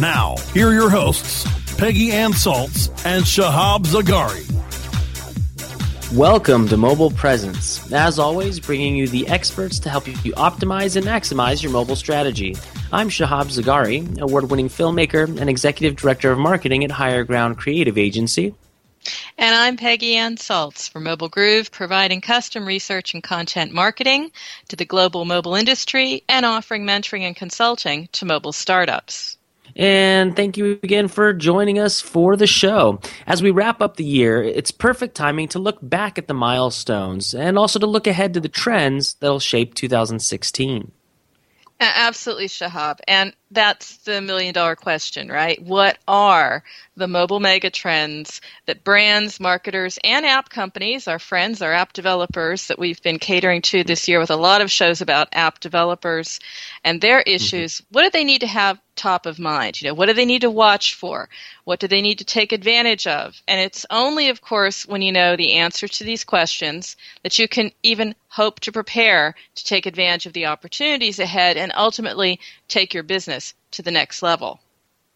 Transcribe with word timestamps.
Now, 0.00 0.34
here 0.52 0.70
are 0.70 0.74
your 0.74 0.90
hosts, 0.90 1.46
Peggy 1.76 2.10
Anne 2.10 2.32
Salz 2.32 2.88
and 3.06 3.24
Shahab 3.24 3.84
Zagari. 3.86 4.42
Welcome 6.12 6.66
to 6.70 6.76
Mobile 6.76 7.12
Presence. 7.12 7.92
As 7.92 8.18
always, 8.18 8.58
bringing 8.58 8.96
you 8.96 9.06
the 9.06 9.28
experts 9.28 9.78
to 9.78 9.88
help 9.88 10.08
you 10.08 10.32
optimize 10.32 10.96
and 10.96 11.06
maximize 11.06 11.62
your 11.62 11.70
mobile 11.70 11.94
strategy. 11.94 12.56
I'm 12.90 13.08
Shahab 13.08 13.56
Zagari, 13.56 14.20
award 14.20 14.50
winning 14.50 14.68
filmmaker 14.68 15.40
and 15.40 15.48
executive 15.48 15.94
director 15.94 16.32
of 16.32 16.40
marketing 16.40 16.82
at 16.82 16.90
Higher 16.90 17.22
Ground 17.22 17.58
Creative 17.58 17.96
Agency. 17.96 18.52
And 19.38 19.54
I'm 19.54 19.76
Peggy 19.76 20.16
Anne 20.16 20.38
Salz 20.38 20.90
from 20.90 21.04
Mobile 21.04 21.28
Groove, 21.28 21.70
providing 21.70 22.20
custom 22.20 22.66
research 22.66 23.14
and 23.14 23.22
content 23.22 23.70
marketing 23.70 24.32
to 24.70 24.74
the 24.74 24.84
global 24.84 25.24
mobile 25.24 25.54
industry 25.54 26.24
and 26.28 26.44
offering 26.44 26.84
mentoring 26.84 27.20
and 27.20 27.36
consulting 27.36 28.08
to 28.10 28.24
mobile 28.24 28.52
startups. 28.52 29.36
And 29.76 30.36
thank 30.36 30.56
you 30.56 30.78
again 30.82 31.08
for 31.08 31.32
joining 31.32 31.78
us 31.78 32.00
for 32.00 32.36
the 32.36 32.46
show. 32.46 33.00
As 33.26 33.42
we 33.42 33.50
wrap 33.50 33.80
up 33.80 33.96
the 33.96 34.04
year, 34.04 34.42
it's 34.42 34.70
perfect 34.70 35.14
timing 35.14 35.48
to 35.48 35.58
look 35.58 35.78
back 35.82 36.18
at 36.18 36.28
the 36.28 36.34
milestones 36.34 37.34
and 37.34 37.58
also 37.58 37.78
to 37.78 37.86
look 37.86 38.06
ahead 38.06 38.34
to 38.34 38.40
the 38.40 38.48
trends 38.48 39.14
that'll 39.14 39.40
shape 39.40 39.74
2016. 39.74 40.92
Absolutely, 41.80 42.46
Shahab. 42.46 43.00
And 43.08 43.34
that's 43.50 43.98
the 43.98 44.20
million 44.20 44.52
dollar 44.54 44.74
question, 44.76 45.28
right? 45.28 45.62
What 45.62 45.98
are 46.08 46.64
the 46.96 47.06
mobile 47.08 47.40
mega 47.40 47.70
trends 47.70 48.40
that 48.66 48.84
brands, 48.84 49.38
marketers, 49.38 49.98
and 50.02 50.26
app 50.26 50.48
companies, 50.50 51.06
our 51.08 51.18
friends, 51.18 51.62
our 51.62 51.72
app 51.72 51.92
developers 51.92 52.66
that 52.68 52.78
we've 52.78 53.02
been 53.02 53.18
catering 53.18 53.62
to 53.62 53.84
this 53.84 54.08
year 54.08 54.18
with 54.18 54.30
a 54.30 54.36
lot 54.36 54.60
of 54.60 54.70
shows 54.70 55.00
about 55.00 55.28
app 55.32 55.60
developers 55.60 56.40
and 56.84 57.00
their 57.00 57.22
Mm-hmm. 57.38 57.58
issues, 57.58 57.82
what 57.90 58.02
do 58.02 58.10
they 58.10 58.24
need 58.24 58.40
to 58.40 58.46
have 58.46 58.80
top 58.96 59.26
of 59.26 59.38
mind? 59.38 59.80
You 59.80 59.88
know, 59.88 59.94
what 59.94 60.06
do 60.06 60.12
they 60.14 60.24
need 60.24 60.42
to 60.42 60.50
watch 60.50 60.94
for? 60.94 61.28
What 61.64 61.80
do 61.80 61.88
they 61.88 62.00
need 62.02 62.18
to 62.18 62.24
take 62.24 62.52
advantage 62.52 63.06
of? 63.06 63.40
And 63.48 63.60
it's 63.60 63.84
only, 63.90 64.28
of 64.28 64.40
course, 64.40 64.86
when 64.86 65.02
you 65.02 65.12
know 65.12 65.36
the 65.36 65.54
answer 65.54 65.88
to 65.88 66.04
these 66.04 66.24
questions 66.24 66.96
that 67.22 67.38
you 67.38 67.48
can 67.48 67.72
even 67.82 68.14
hope 68.28 68.60
to 68.60 68.72
prepare 68.72 69.34
to 69.54 69.64
take 69.64 69.86
advantage 69.86 70.26
of 70.26 70.32
the 70.32 70.46
opportunities 70.46 71.18
ahead 71.18 71.56
and 71.56 71.72
ultimately 71.74 72.40
take 72.68 72.94
your 72.94 73.02
business 73.02 73.43
to 73.72 73.82
the 73.82 73.90
next 73.90 74.22
level. 74.22 74.60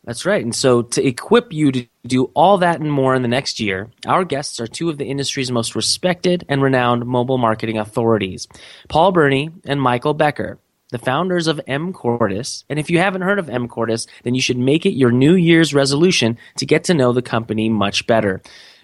That's 0.04 0.24
right. 0.24 0.42
And 0.42 0.54
so, 0.54 0.82
to 0.82 1.06
equip 1.06 1.52
you 1.52 1.72
to 1.72 1.86
do 2.06 2.30
all 2.34 2.58
that 2.58 2.80
and 2.80 2.90
more 2.90 3.14
in 3.14 3.22
the 3.22 3.28
next 3.28 3.60
year, 3.60 3.90
our 4.06 4.24
guests 4.24 4.60
are 4.60 4.66
two 4.66 4.88
of 4.88 4.96
the 4.96 5.04
industry's 5.04 5.50
most 5.50 5.74
respected 5.74 6.46
and 6.48 6.62
renowned 6.62 7.04
mobile 7.04 7.38
marketing 7.38 7.78
authorities 7.78 8.48
Paul 8.88 9.12
Berney 9.12 9.50
and 9.66 9.82
Michael 9.82 10.14
Becker, 10.14 10.58
the 10.90 10.98
founders 10.98 11.46
of 11.46 11.60
mCordis. 11.68 12.64
And 12.68 12.78
if 12.78 12.90
you 12.90 12.98
haven't 12.98 13.22
heard 13.22 13.38
of 13.38 13.46
mCordis, 13.46 14.06
then 14.22 14.34
you 14.34 14.40
should 14.40 14.56
make 14.56 14.86
it 14.86 14.92
your 14.92 15.10
New 15.10 15.34
Year's 15.34 15.74
resolution 15.74 16.38
to 16.56 16.64
get 16.64 16.84
to 16.84 16.94
know 16.94 17.12
the 17.12 17.20
company 17.20 17.68
much 17.68 18.06
better. 18.06 18.40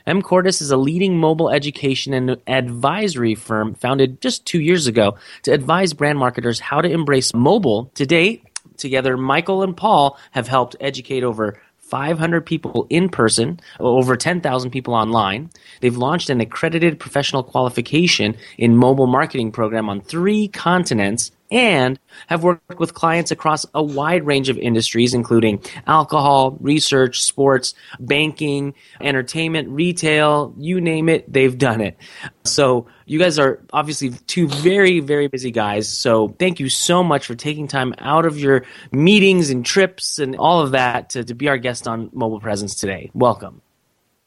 mCordis 0.06 0.60
is 0.60 0.70
a 0.70 0.76
leading 0.76 1.16
mobile 1.16 1.48
education 1.48 2.12
and 2.12 2.36
advisory 2.46 3.34
firm 3.34 3.74
founded 3.74 4.20
just 4.20 4.44
two 4.44 4.60
years 4.60 4.86
ago 4.86 5.16
to 5.44 5.52
advise 5.52 5.94
brand 5.94 6.18
marketers 6.18 6.60
how 6.60 6.82
to 6.82 6.90
embrace 6.90 7.32
mobile. 7.32 7.90
To 7.94 8.04
date, 8.04 8.44
together, 8.76 9.16
Michael 9.16 9.62
and 9.62 9.76
Paul 9.76 10.18
have 10.32 10.48
helped 10.48 10.76
educate 10.80 11.24
over 11.24 11.60
500 11.78 12.46
people 12.46 12.86
in 12.88 13.08
person, 13.08 13.60
over 13.78 14.16
10,000 14.16 14.70
people 14.70 14.94
online. 14.94 15.50
They've 15.80 15.96
launched 15.96 16.30
an 16.30 16.40
accredited 16.40 16.98
professional 16.98 17.42
qualification 17.42 18.36
in 18.56 18.76
mobile 18.76 19.06
marketing 19.06 19.52
program 19.52 19.88
on 19.88 20.00
three 20.00 20.48
continents 20.48 21.30
and 21.50 21.98
have 22.26 22.42
worked 22.42 22.78
with 22.78 22.94
clients 22.94 23.30
across 23.30 23.66
a 23.74 23.82
wide 23.82 24.24
range 24.24 24.48
of 24.48 24.58
industries, 24.58 25.14
including 25.14 25.62
alcohol, 25.86 26.56
research, 26.60 27.22
sports, 27.22 27.74
banking, 28.00 28.74
entertainment, 29.00 29.68
retail, 29.68 30.54
you 30.58 30.80
name 30.80 31.08
it, 31.08 31.30
they've 31.32 31.56
done 31.56 31.80
it. 31.80 31.96
So 32.44 32.86
you 33.06 33.18
guys 33.18 33.38
are 33.38 33.60
obviously 33.72 34.10
two 34.10 34.48
very, 34.48 35.00
very 35.00 35.28
busy 35.28 35.50
guys. 35.50 35.88
So 35.88 36.28
thank 36.38 36.60
you 36.60 36.68
so 36.68 37.04
much 37.04 37.26
for 37.26 37.34
taking 37.34 37.68
time 37.68 37.94
out 37.98 38.26
of 38.26 38.38
your 38.38 38.64
meetings 38.92 39.50
and 39.50 39.64
trips 39.64 40.18
and 40.18 40.36
all 40.36 40.60
of 40.60 40.72
that 40.72 41.10
to, 41.10 41.24
to 41.24 41.34
be 41.34 41.48
our 41.48 41.58
guest 41.58 41.86
on 41.86 42.10
Mobile 42.12 42.40
Presence 42.40 42.74
today. 42.74 43.10
Welcome. 43.14 43.60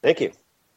Thank 0.02 0.22
you. 0.22 0.32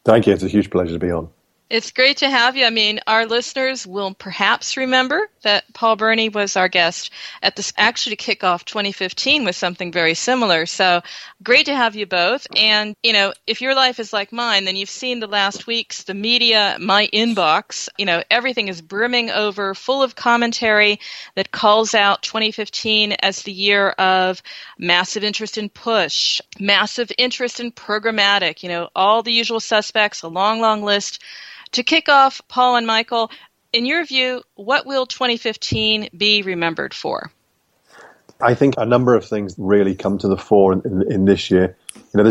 Thank 0.05 0.27
you. 0.27 0.33
It's 0.33 0.43
a 0.43 0.49
huge 0.49 0.71
pleasure 0.71 0.95
to 0.95 0.99
be 0.99 1.11
on. 1.11 1.29
It's 1.71 1.93
great 1.93 2.17
to 2.17 2.29
have 2.29 2.57
you. 2.57 2.67
I 2.67 2.71
mean, 2.71 2.99
our 3.07 3.27
listeners 3.27 3.87
will 3.87 4.13
perhaps 4.13 4.77
remember 4.77 5.31
that 5.43 5.73
Paul 5.73 5.95
Berney 5.95 6.29
was 6.29 6.57
our 6.57 6.67
guest 6.67 7.13
at 7.45 7.55
this 7.55 7.73
actually 7.77 8.17
to 8.17 8.25
kick 8.25 8.43
off 8.43 8.65
2015 8.65 9.45
with 9.45 9.55
something 9.55 9.93
very 9.93 10.15
similar. 10.15 10.67
So 10.67 11.01
great 11.45 11.67
to 11.67 11.77
have 11.77 11.95
you 11.95 12.07
both. 12.07 12.49
And, 12.57 12.97
you 13.05 13.13
know, 13.13 13.33
if 13.47 13.61
your 13.61 13.77
life 13.77 14.01
is 14.01 14.13
like 14.13 14.33
mine, 14.33 14.65
then 14.65 14.75
you've 14.75 14.91
seen 14.91 15.21
the 15.21 15.29
last 15.29 15.69
weeks, 15.69 16.03
the 16.03 16.13
media, 16.13 16.77
my 16.81 17.09
inbox, 17.13 17.89
you 17.97 18.05
know, 18.05 18.25
everything 18.33 18.67
is 18.67 18.83
brimming 18.83 19.31
over, 19.31 19.73
full 19.73 20.03
of 20.03 20.17
commentary 20.17 20.99
that 21.37 21.53
calls 21.53 21.95
out 21.95 22.23
2015 22.23 23.13
as 23.13 23.43
the 23.43 23.53
year 23.53 23.91
of 23.91 24.43
massive 24.77 25.23
interest 25.23 25.57
in 25.57 25.69
push, 25.69 26.41
massive 26.59 27.13
interest 27.17 27.61
in 27.61 27.71
programmatic, 27.71 28.65
you 28.65 28.69
know, 28.69 28.89
all 28.97 29.23
the 29.23 29.33
usual 29.33 29.61
suspects, 29.61 30.23
a 30.23 30.29
long, 30.29 30.61
long 30.61 30.83
list 30.83 31.23
to 31.73 31.83
kick 31.83 32.09
off, 32.09 32.41
Paul 32.49 32.77
and 32.77 32.87
Michael, 32.87 33.31
in 33.73 33.87
your 33.87 34.05
view, 34.05 34.43
what 34.55 34.87
will 34.87 35.07
2015 35.07 36.11
be 36.17 36.43
remembered 36.43 36.95
for? 36.95 37.31
I 38.41 38.55
think 38.55 38.75
a 38.79 38.87
number 38.87 39.15
of 39.15 39.25
things 39.25 39.55
really 39.59 39.95
come 39.95 40.19
to 40.19 40.29
the 40.29 40.37
fore 40.37 40.73
in, 40.73 40.83
in, 40.85 41.13
in 41.13 41.25
this 41.27 41.51
year. 41.51 41.77
You 42.15 42.23
know, 42.23 42.31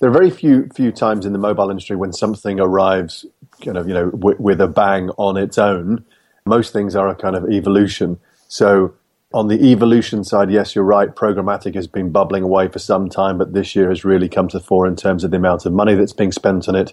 there 0.00 0.10
are 0.10 0.12
very 0.12 0.30
few 0.30 0.68
few 0.74 0.92
times 0.92 1.26
in 1.26 1.32
the 1.32 1.38
mobile 1.38 1.70
industry 1.70 1.96
when 1.96 2.12
something 2.12 2.60
arrives, 2.60 3.24
kind 3.64 3.76
of, 3.76 3.86
you 3.88 3.94
know, 3.94 4.10
w- 4.10 4.36
with 4.38 4.60
a 4.60 4.68
bang 4.68 5.10
on 5.10 5.36
its 5.36 5.58
own. 5.58 6.04
Most 6.46 6.72
things 6.72 6.96
are 6.96 7.08
a 7.08 7.14
kind 7.14 7.36
of 7.36 7.50
evolution. 7.50 8.18
So 8.48 8.94
on 9.32 9.48
the 9.48 9.70
evolution 9.70 10.24
side, 10.24 10.50
yes, 10.50 10.74
you're 10.74 10.84
right. 10.84 11.14
Programmatic 11.14 11.74
has 11.74 11.86
been 11.86 12.10
bubbling 12.10 12.42
away 12.42 12.68
for 12.68 12.78
some 12.78 13.08
time, 13.08 13.38
but 13.38 13.52
this 13.54 13.76
year 13.76 13.88
has 13.88 14.04
really 14.04 14.28
come 14.28 14.48
to 14.48 14.58
the 14.58 14.64
fore 14.64 14.86
in 14.86 14.96
terms 14.96 15.24
of 15.24 15.30
the 15.30 15.36
amount 15.36 15.66
of 15.66 15.72
money 15.72 15.94
that's 15.94 16.12
being 16.12 16.32
spent 16.32 16.68
on 16.68 16.74
it 16.74 16.92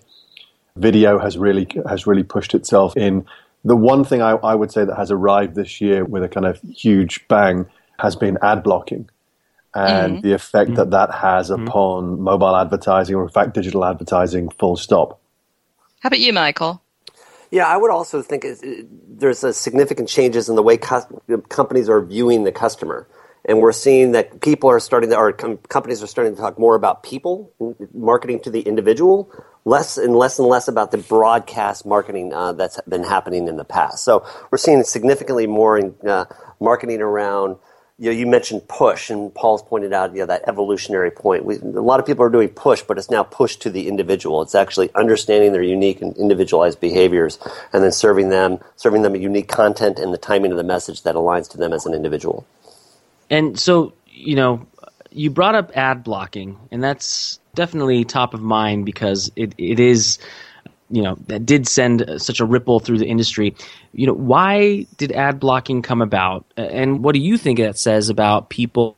video 0.76 1.20
has 1.20 1.38
really 1.38 1.68
has 1.88 2.08
really 2.08 2.24
pushed 2.24 2.54
itself 2.54 2.96
in. 2.98 3.26
The 3.64 3.76
one 3.76 4.04
thing 4.04 4.22
I, 4.22 4.32
I 4.32 4.56
would 4.56 4.72
say 4.72 4.86
that 4.86 4.96
has 4.96 5.12
arrived 5.12 5.56
this 5.56 5.82
year 5.82 6.04
with 6.04 6.24
a 6.24 6.30
kind 6.30 6.46
of 6.46 6.60
huge 6.62 7.28
bang 7.28 7.68
has 8.00 8.16
been 8.16 8.38
ad 8.42 8.64
blocking 8.64 9.10
and 9.74 10.14
mm-hmm. 10.14 10.28
the 10.28 10.34
effect 10.34 10.76
that 10.76 10.92
that 10.92 11.14
has 11.14 11.50
mm-hmm. 11.50 11.68
upon 11.68 12.20
mobile 12.22 12.56
advertising 12.56 13.16
or 13.16 13.24
in 13.24 13.30
fact 13.30 13.54
digital 13.54 13.86
advertising 13.86 14.50
full 14.50 14.76
stop. 14.76 15.20
How 16.02 16.08
about 16.08 16.20
you, 16.20 16.34
Michael? 16.34 16.82
Yeah, 17.52 17.68
I 17.68 17.78
would 17.78 17.92
also 17.92 18.22
think 18.22 18.46
there's 19.08 19.44
a 19.44 19.54
significant 19.54 20.08
changes 20.08 20.50
in 20.50 20.56
the 20.56 20.64
way 20.64 20.78
co- 20.78 21.06
companies 21.50 21.90
are 21.90 22.02
viewing 22.02 22.44
the 22.44 22.52
customer. 22.52 23.08
And 23.44 23.60
we're 23.60 23.74
seeing 23.74 24.12
that 24.14 24.42
people 24.42 24.70
are 24.70 24.80
starting 24.80 25.10
to, 25.10 25.18
or 25.18 25.34
com- 25.34 25.58
companies 25.58 26.02
are 26.02 26.08
starting 26.08 26.36
to 26.36 26.42
talk 26.42 26.58
more 26.58 26.76
about 26.76 27.04
people, 27.04 27.52
marketing 27.94 28.40
to 28.42 28.50
the 28.50 28.62
individual, 28.62 29.32
less 29.66 29.98
and 29.98 30.16
less 30.16 30.40
and 30.40 30.48
less 30.48 30.68
about 30.68 30.92
the 30.92 30.98
broadcast 30.98 31.86
marketing 31.86 32.34
uh, 32.34 32.54
that's 32.54 32.80
been 32.82 33.04
happening 33.04 33.48
in 33.48 33.58
the 33.58 33.64
past. 33.64 34.04
So 34.04 34.26
we're 34.50 34.58
seeing 34.58 34.84
significantly 34.84 35.48
more 35.48 35.78
in, 35.78 35.96
uh, 36.08 36.26
marketing 36.60 37.02
around. 37.02 37.58
You, 38.00 38.10
know, 38.10 38.18
you 38.18 38.26
mentioned 38.26 38.68
push, 38.68 39.12
and 39.12 39.32
Paul's 39.32 39.62
pointed 39.62 39.94
out 39.94 40.14
you 40.14 40.22
know, 40.22 40.26
that 40.26 40.46
evolutionary 40.48 41.12
point. 41.12 41.46
We, 41.46 41.58
a 41.58 41.82
lot 41.82 42.00
of 42.00 42.08
people 42.08 42.26
are 42.26 42.32
doing 42.32 42.50
push, 42.50 42.82
but 42.82 42.98
it's 42.98 43.12
now 43.12 43.22
push 43.22 43.58
to 43.58 43.70
the 43.70 43.88
individual. 43.88 44.42
It's 44.42 44.56
actually 44.56 44.90
understanding 44.96 45.52
their 45.52 45.62
unique 45.62 46.02
and 46.02 46.18
individualized 46.18 46.80
behaviors, 46.80 47.38
and 47.72 47.84
then 47.84 47.92
serving 47.92 48.30
them, 48.30 48.58
serving 48.76 49.04
them 49.04 49.14
a 49.14 49.20
unique 49.20 49.48
content 49.48 50.00
and 50.00 50.12
the 50.12 50.18
timing 50.18 50.50
of 50.50 50.58
the 50.58 50.64
message 50.64 51.04
that 51.04 51.14
aligns 51.14 51.48
to 51.52 51.58
them 51.58 51.74
as 51.74 51.86
an 51.86 51.94
individual. 51.94 52.48
And 53.30 53.60
so, 53.60 53.94
you 54.08 54.36
know, 54.36 54.66
you 55.12 55.30
brought 55.30 55.56
up 55.56 55.72
ad 55.76 56.04
blocking, 56.04 56.58
and 56.72 56.84
that's 56.84 57.40
definitely 57.56 58.06
top 58.06 58.34
of 58.34 58.42
mind 58.42 58.86
because 58.86 59.32
it, 59.36 59.54
it 59.58 59.80
is 59.80 60.18
you 60.90 61.02
know 61.02 61.18
that 61.28 61.46
did 61.46 61.68
send 61.68 62.06
such 62.18 62.40
a 62.40 62.46
ripple 62.46 62.80
through 62.80 62.98
the 62.98 63.08
industry. 63.08 63.56
You 63.94 64.08
know 64.08 64.14
why 64.14 64.86
did 64.98 65.12
ad 65.12 65.40
blocking 65.40 65.82
come 65.82 66.02
about? 66.02 66.46
And 66.58 67.04
what 67.04 67.14
do 67.14 67.20
you 67.20 67.38
think 67.38 67.60
that 67.60 67.78
says 67.78 68.10
about 68.10 68.50
people 68.50 68.96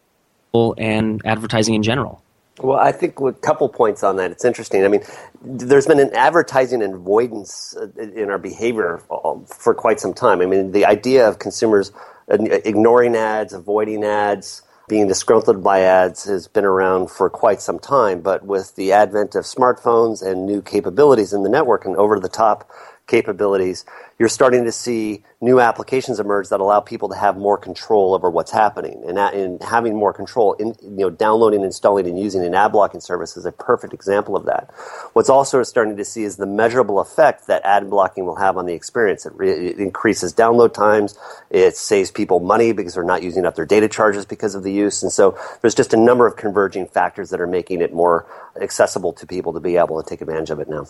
and 0.77 1.21
advertising 1.25 1.75
in 1.75 1.83
general? 1.83 2.21
Well 2.59 2.77
i 2.77 2.91
think 2.91 3.19
a 3.19 3.33
couple 3.33 3.67
points 3.69 4.03
on 4.03 4.17
that. 4.17 4.31
It's 4.31 4.45
interesting. 4.45 4.83
I 4.83 4.87
mean 4.87 5.03
there's 5.41 5.87
been 5.87 5.99
an 5.99 6.13
advertising 6.13 6.81
avoidance 6.81 7.75
uh, 7.75 7.87
in 8.01 8.29
our 8.29 8.37
behavior 8.37 9.01
uh, 9.09 9.35
for 9.45 9.73
quite 9.73 9.99
some 9.99 10.13
time. 10.13 10.41
I 10.41 10.45
mean 10.45 10.71
the 10.71 10.85
idea 10.85 11.27
of 11.27 11.39
consumers 11.39 11.91
uh, 12.31 12.37
ignoring 12.65 13.15
ads 13.15 13.53
avoiding 13.53 14.03
ads 14.03 14.61
being 14.87 15.07
disgruntled 15.07 15.63
by 15.63 15.81
ads 15.81 16.25
has 16.25 16.47
been 16.47 16.65
around 16.65 17.09
for 17.11 17.29
quite 17.29 17.61
some 17.61 17.79
time, 17.79 18.21
but 18.21 18.45
with 18.45 18.75
the 18.75 18.91
advent 18.91 19.35
of 19.35 19.45
smartphones 19.45 20.21
and 20.25 20.45
new 20.45 20.61
capabilities 20.61 21.33
in 21.33 21.43
the 21.43 21.49
network 21.49 21.85
and 21.85 21.95
over 21.97 22.19
the 22.19 22.29
top 22.29 22.69
capabilities, 23.07 23.83
you're 24.17 24.29
starting 24.29 24.63
to 24.63 24.71
see 24.71 25.23
new 25.41 25.59
applications 25.59 26.19
emerge 26.19 26.47
that 26.49 26.61
allow 26.61 26.79
people 26.79 27.09
to 27.09 27.15
have 27.15 27.35
more 27.35 27.57
control 27.57 28.13
over 28.13 28.29
what's 28.29 28.51
happening. 28.51 29.03
And, 29.05 29.17
in 29.33 29.59
having 29.59 29.95
more 29.95 30.13
control, 30.13 30.53
in, 30.53 30.75
you 30.81 30.89
know, 30.89 31.09
downloading, 31.09 31.63
installing, 31.63 32.07
and 32.07 32.17
using 32.17 32.45
an 32.45 32.55
ad 32.55 32.71
blocking 32.71 33.01
service 33.01 33.35
is 33.35 33.45
a 33.45 33.51
perfect 33.51 33.93
example 33.93 34.37
of 34.37 34.45
that. 34.45 34.71
What's 35.13 35.29
also 35.29 35.61
starting 35.63 35.97
to 35.97 36.05
see 36.05 36.23
is 36.23 36.37
the 36.37 36.45
measurable 36.45 36.99
effect 36.99 37.47
that 37.47 37.61
ad 37.65 37.89
blocking 37.89 38.25
will 38.25 38.37
have 38.37 38.55
on 38.55 38.65
the 38.65 38.73
experience. 38.73 39.25
It, 39.25 39.33
re- 39.35 39.67
it 39.67 39.79
increases 39.79 40.33
download 40.33 40.73
times. 40.73 41.17
It 41.49 41.75
saves 41.75 42.09
people 42.09 42.39
money 42.39 42.71
because 42.71 42.93
they're 42.93 43.03
not 43.03 43.21
using 43.21 43.45
up 43.45 43.55
their 43.55 43.65
data 43.65 43.89
charges 43.89 44.25
because 44.25 44.55
of 44.55 44.63
the 44.63 44.71
use. 44.71 45.03
And 45.03 45.11
so 45.11 45.37
there's 45.61 45.75
just 45.75 45.93
a 45.93 45.97
number 45.97 46.25
of 46.25 46.37
converging 46.37 46.87
factors 46.87 47.31
that 47.31 47.41
are 47.41 47.47
making 47.47 47.81
it 47.81 47.93
more 47.93 48.25
accessible 48.61 49.11
to 49.13 49.27
people 49.27 49.51
to 49.53 49.59
be 49.59 49.75
able 49.75 50.01
to 50.01 50.07
take 50.07 50.21
advantage 50.21 50.49
of 50.49 50.59
it 50.59 50.69
now. 50.69 50.85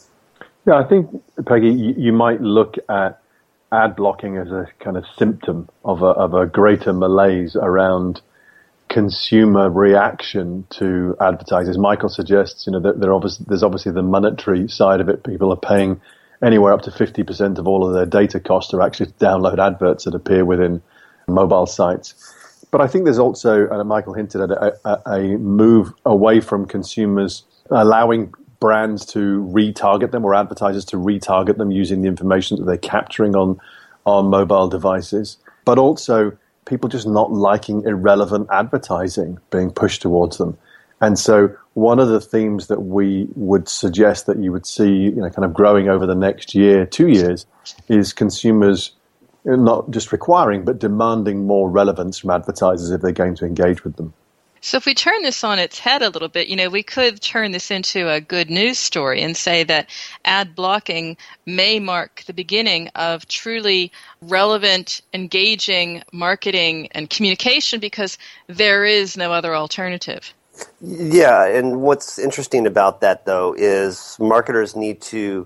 Yeah, 0.66 0.76
I 0.76 0.88
think, 0.88 1.10
Peggy, 1.46 1.72
you, 1.72 1.94
you 1.98 2.14
might 2.14 2.42
look 2.42 2.76
at 2.88 3.20
ad 3.72 3.96
blocking 3.96 4.38
as 4.38 4.50
a 4.50 4.68
kind 4.80 4.96
of 4.96 5.04
symptom 5.18 5.68
of 5.84 6.02
a, 6.02 6.08
of 6.08 6.34
a 6.34 6.46
greater 6.46 6.94
malaise 6.94 7.56
around 7.56 8.22
consumer 8.88 9.70
reaction 9.70 10.66
to 10.70 11.18
advertisers. 11.20 11.78
Michael 11.78 12.10
suggests, 12.10 12.68
you 12.68 12.72
know, 12.72 12.80
that 12.80 13.00
there's 13.48 13.64
obviously 13.64 13.92
the 13.92 14.04
monetary 14.04 14.68
side 14.70 15.02
of 15.02 15.10
it. 15.10 15.24
People 15.24 15.52
are 15.52 15.58
paying 15.58 16.00
anywhere 16.44 16.72
up 16.72 16.84
to 16.84 16.92
50% 16.92 17.58
of 17.58 17.68
all 17.68 17.88
of 17.88 17.94
their 17.94 18.06
data 18.06 18.40
costs 18.40 18.72
to 18.72 18.82
actually 18.82 19.08
to 19.08 19.14
download 19.14 19.60
adverts 19.60 20.06
that 20.06 20.14
appear 20.14 20.46
within 20.46 20.82
mobile 21.28 21.66
sites. 21.66 22.14
But 22.70 22.82
I 22.82 22.88
think 22.88 23.06
there's 23.06 23.20
also, 23.20 23.68
and 23.70 23.90
Michael 23.90 24.14
hinted 24.14 24.42
at 24.42 24.52
a, 24.52 24.78
a, 24.86 25.12
a 25.12 25.38
move 25.38 25.94
away 26.06 26.40
from 26.40 26.66
consumers 26.66 27.44
allowing 27.70 28.34
brands 28.64 29.06
to 29.06 29.46
retarget 29.52 30.12
them 30.12 30.24
or 30.24 30.34
advertisers 30.34 30.86
to 30.86 30.96
retarget 30.96 31.58
them 31.58 31.70
using 31.70 32.02
the 32.02 32.08
information 32.08 32.58
that 32.58 32.64
they're 32.64 32.78
capturing 32.78 33.36
on 33.36 33.60
on 34.06 34.28
mobile 34.28 34.70
devices, 34.70 35.36
but 35.66 35.78
also 35.78 36.32
people 36.64 36.88
just 36.88 37.06
not 37.06 37.30
liking 37.30 37.84
irrelevant 37.84 38.48
advertising 38.50 39.38
being 39.50 39.70
pushed 39.70 40.02
towards 40.02 40.38
them. 40.38 40.58
And 41.02 41.20
so 41.20 41.54
one 41.74 42.00
of 42.00 42.08
the 42.08 42.22
themes 42.22 42.68
that 42.68 42.84
we 42.84 43.28
would 43.36 43.68
suggest 43.68 44.28
that 44.28 44.40
you 44.40 44.54
would 44.54 44.66
see, 44.66 44.94
you 44.94 45.12
know, 45.12 45.30
kind 45.30 45.44
of 45.44 45.54
growing 45.54 45.90
over 45.90 46.06
the 46.06 46.16
next 46.16 46.56
year, 46.56 46.86
two 46.86 47.10
years, 47.10 47.46
is 47.90 48.14
consumers 48.14 48.96
not 49.44 49.92
just 49.92 50.14
requiring 50.14 50.64
but 50.64 50.80
demanding 50.80 51.46
more 51.46 51.70
relevance 51.70 52.18
from 52.18 52.30
advertisers 52.30 52.92
if 52.92 53.02
they're 53.02 53.12
going 53.12 53.36
to 53.36 53.46
engage 53.46 53.84
with 53.84 53.98
them. 53.98 54.14
So 54.64 54.78
if 54.78 54.86
we 54.86 54.94
turn 54.94 55.24
this 55.24 55.44
on 55.44 55.60
its 55.60 55.78
head 55.78 56.02
a 56.02 56.10
little 56.10 56.30
bit, 56.30 56.48
you 56.48 56.56
know, 56.56 56.70
we 56.70 56.84
could 56.84 57.20
turn 57.20 57.52
this 57.52 57.70
into 57.70 58.10
a 58.10 58.22
good 58.22 58.50
news 58.50 58.80
story 58.80 59.22
and 59.22 59.36
say 59.36 59.66
that 59.66 59.90
ad 60.24 60.56
blocking 60.56 61.18
may 61.46 61.82
mark 61.82 62.24
the 62.28 62.34
beginning 62.34 62.88
of 62.96 63.28
truly 63.28 63.92
relevant, 64.22 65.02
engaging 65.14 66.02
marketing 66.14 66.88
and 66.92 67.10
communication 67.10 67.82
because 67.82 68.18
there 68.48 68.86
is 68.86 69.18
no 69.18 69.34
other 69.34 69.54
alternative. 69.54 70.34
Yeah, 70.80 71.46
and 71.46 71.82
what's 71.82 72.18
interesting 72.18 72.66
about 72.66 73.02
that 73.02 73.26
though 73.26 73.54
is 73.58 74.16
marketers 74.18 74.78
need 74.78 75.02
to 75.02 75.46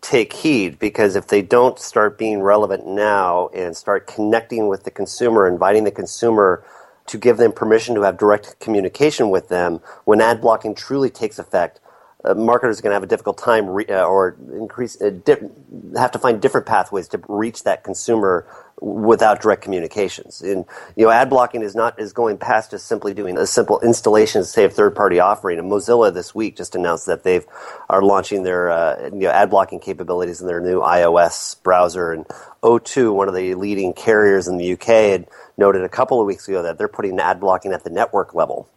take 0.00 0.32
heed 0.32 0.80
because 0.80 1.14
if 1.14 1.28
they 1.28 1.42
don't 1.42 1.78
start 1.78 2.18
being 2.18 2.40
relevant 2.40 2.88
now 2.88 3.50
and 3.54 3.76
start 3.76 4.08
connecting 4.08 4.66
with 4.66 4.82
the 4.82 4.90
consumer, 4.90 5.46
inviting 5.46 5.84
the 5.84 5.92
consumer 5.92 6.64
to 7.08 7.18
give 7.18 7.36
them 7.36 7.52
permission 7.52 7.94
to 7.96 8.02
have 8.02 8.18
direct 8.18 8.60
communication 8.60 9.30
with 9.30 9.48
them 9.48 9.80
when 10.04 10.20
ad 10.20 10.40
blocking 10.40 10.74
truly 10.74 11.10
takes 11.10 11.38
effect. 11.38 11.80
Uh, 12.24 12.34
marketers 12.34 12.80
are 12.80 12.82
going 12.82 12.90
to 12.90 12.94
have 12.94 13.02
a 13.04 13.06
difficult 13.06 13.38
time 13.38 13.68
re- 13.68 13.86
uh, 13.86 14.04
or 14.04 14.36
increase 14.52 15.00
uh, 15.00 15.10
di- 15.10 15.36
have 15.96 16.10
to 16.10 16.18
find 16.18 16.42
different 16.42 16.66
pathways 16.66 17.08
to 17.08 17.22
reach 17.28 17.62
that 17.64 17.84
consumer 17.84 18.46
without 18.80 19.40
direct 19.40 19.62
communications. 19.62 20.42
And 20.42 20.64
you 20.96 21.06
know, 21.06 21.10
ad 21.10 21.30
blocking 21.30 21.62
is 21.62 21.74
not 21.74 21.98
is 21.98 22.12
going 22.12 22.38
past 22.38 22.72
just 22.72 22.86
simply 22.86 23.14
doing 23.14 23.38
a 23.38 23.46
simple 23.46 23.80
installation, 23.80 24.44
say, 24.44 24.64
of 24.64 24.74
third 24.74 24.94
party 24.96 25.20
offering. 25.20 25.58
And 25.58 25.70
Mozilla 25.70 26.12
this 26.12 26.34
week 26.34 26.56
just 26.56 26.74
announced 26.74 27.06
that 27.06 27.22
they've 27.22 27.46
are 27.88 28.02
launching 28.02 28.42
their 28.42 28.70
uh, 28.70 29.10
you 29.12 29.20
know, 29.20 29.30
ad 29.30 29.50
blocking 29.50 29.80
capabilities 29.80 30.40
in 30.40 30.46
their 30.46 30.60
new 30.60 30.80
iOS 30.80 31.62
browser. 31.62 32.12
And 32.12 32.26
O2, 32.62 33.14
one 33.14 33.28
of 33.28 33.34
the 33.34 33.54
leading 33.54 33.92
carriers 33.92 34.48
in 34.48 34.58
the 34.58 34.72
UK, 34.72 34.86
had 34.86 35.28
noted 35.58 35.82
a 35.82 35.88
couple 35.88 36.20
of 36.20 36.26
weeks 36.26 36.48
ago 36.48 36.62
that 36.62 36.78
they're 36.78 36.88
putting 36.88 37.18
ad 37.18 37.40
blocking 37.40 37.72
at 37.72 37.84
the 37.84 37.90
network 37.90 38.34
level. 38.34 38.68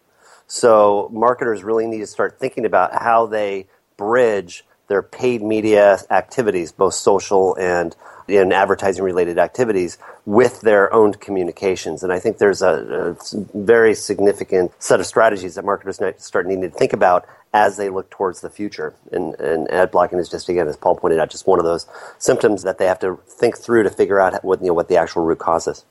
So 0.48 1.10
marketers 1.14 1.64
really 1.64 1.88
need 1.88 2.00
to 2.00 2.08
start 2.08 2.40
thinking 2.40 2.66
about 2.66 3.02
how 3.02 3.28
they 3.28 3.68
bridge 3.96 4.66
their 4.88 5.02
paid 5.02 5.42
media 5.42 6.00
activities, 6.10 6.74
both 6.74 6.94
social 6.94 7.56
and 7.56 7.96
in 8.28 8.52
advertising 8.52 9.04
related 9.04 9.38
activities 9.38 9.98
with 10.26 10.62
their 10.62 10.94
own 10.94 11.14
communications. 11.14 12.04
And 12.04 12.12
I 12.12 12.20
think 12.20 12.38
there's 12.38 12.62
a, 12.62 13.16
a, 13.18 13.38
very 13.54 13.96
significant 13.96 14.72
set 14.80 15.00
of 15.00 15.06
strategies 15.06 15.56
that 15.56 15.66
marketers 15.66 16.00
start 16.18 16.48
needing 16.48 16.64
to 16.64 16.70
think 16.70 16.94
about 16.94 17.26
as 17.54 17.78
they 17.78 17.90
look 17.90 18.10
towards 18.10 18.42
the 18.42 18.50
future. 18.50 18.94
And, 19.12 19.36
and 19.36 19.72
ad 19.72 19.92
blocking 19.92 20.20
is 20.20 20.30
just, 20.30 20.50
again, 20.50 20.68
as 20.68 20.78
Paul 20.78 20.96
pointed 20.96 21.20
out, 21.20 21.30
just 21.30 21.48
one 21.48 21.60
of 21.60 21.66
those 21.66 21.88
symptoms 22.18 22.64
that 22.64 22.78
they 22.78 22.86
have 22.86 23.00
to 23.00 23.20
think 23.28 23.58
through 23.58 23.84
to 23.84 23.90
figure 23.90 24.20
out 24.20 24.44
what, 24.44 24.62
you 24.62 24.68
know, 24.68 24.74
what 24.74 24.88
the 24.88 24.98
actual 24.98 25.24
root 25.24 25.40
cause 25.40 25.68
is. 25.68 25.86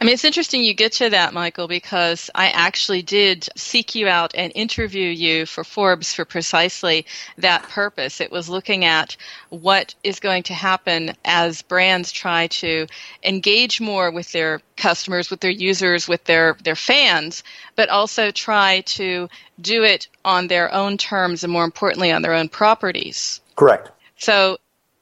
I 0.00 0.04
mean, 0.04 0.14
it's 0.14 0.24
interesting 0.24 0.62
you 0.62 0.74
get 0.74 0.92
to 0.92 1.10
that, 1.10 1.34
Michael, 1.34 1.66
because 1.66 2.30
I 2.32 2.50
actually 2.50 3.02
did 3.02 3.48
seek 3.56 3.96
you 3.96 4.06
out 4.06 4.32
and 4.36 4.52
interview 4.54 5.08
you 5.08 5.44
for 5.44 5.64
Forbes 5.64 6.14
for 6.14 6.24
precisely 6.24 7.04
that 7.38 7.64
purpose. 7.64 8.20
It 8.20 8.30
was 8.30 8.48
looking 8.48 8.84
at 8.84 9.16
what 9.48 9.96
is 10.04 10.20
going 10.20 10.44
to 10.44 10.54
happen 10.54 11.14
as 11.24 11.62
brands 11.62 12.12
try 12.12 12.46
to 12.46 12.86
engage 13.24 13.80
more 13.80 14.12
with 14.12 14.30
their 14.30 14.60
customers, 14.76 15.30
with 15.30 15.40
their 15.40 15.50
users, 15.50 16.06
with 16.06 16.22
their, 16.24 16.56
their 16.62 16.76
fans, 16.76 17.42
but 17.74 17.88
also 17.88 18.30
try 18.30 18.82
to 18.82 19.28
do 19.60 19.82
it 19.82 20.06
on 20.24 20.46
their 20.46 20.72
own 20.72 20.96
terms 20.96 21.42
and 21.42 21.52
more 21.52 21.64
importantly 21.64 22.12
on 22.12 22.22
their 22.22 22.34
own 22.34 22.48
properties. 22.48 23.40
Correct. 23.56 23.90
So 24.16 24.58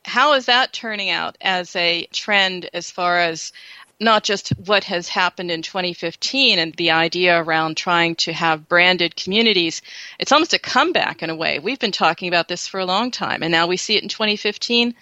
how 0.06 0.34
is 0.34 0.46
that 0.46 0.72
turning 0.72 1.10
out 1.10 1.36
as 1.40 1.74
a 1.76 2.06
trend 2.12 2.70
as 2.72 2.90
far 2.90 3.18
as 3.18 3.52
not 3.98 4.24
just 4.24 4.50
what 4.50 4.84
has 4.84 5.08
happened 5.08 5.50
in 5.50 5.62
2015 5.62 6.58
and 6.58 6.74
the 6.74 6.90
idea 6.90 7.40
around 7.42 7.76
trying 7.76 8.14
to 8.16 8.32
have 8.32 8.68
branded 8.68 9.16
communities. 9.16 9.82
It's 10.18 10.32
almost 10.32 10.52
a 10.54 10.58
comeback 10.58 11.22
in 11.22 11.30
a 11.30 11.36
way. 11.36 11.58
We've 11.58 11.78
been 11.78 11.92
talking 11.92 12.28
about 12.28 12.48
this 12.48 12.66
for 12.66 12.78
a 12.78 12.84
long 12.84 13.10
time, 13.10 13.42
and 13.42 13.50
now 13.50 13.66
we 13.66 13.76
see 13.76 13.96
it 13.96 14.02
in 14.02 14.08
2015, 14.08 14.94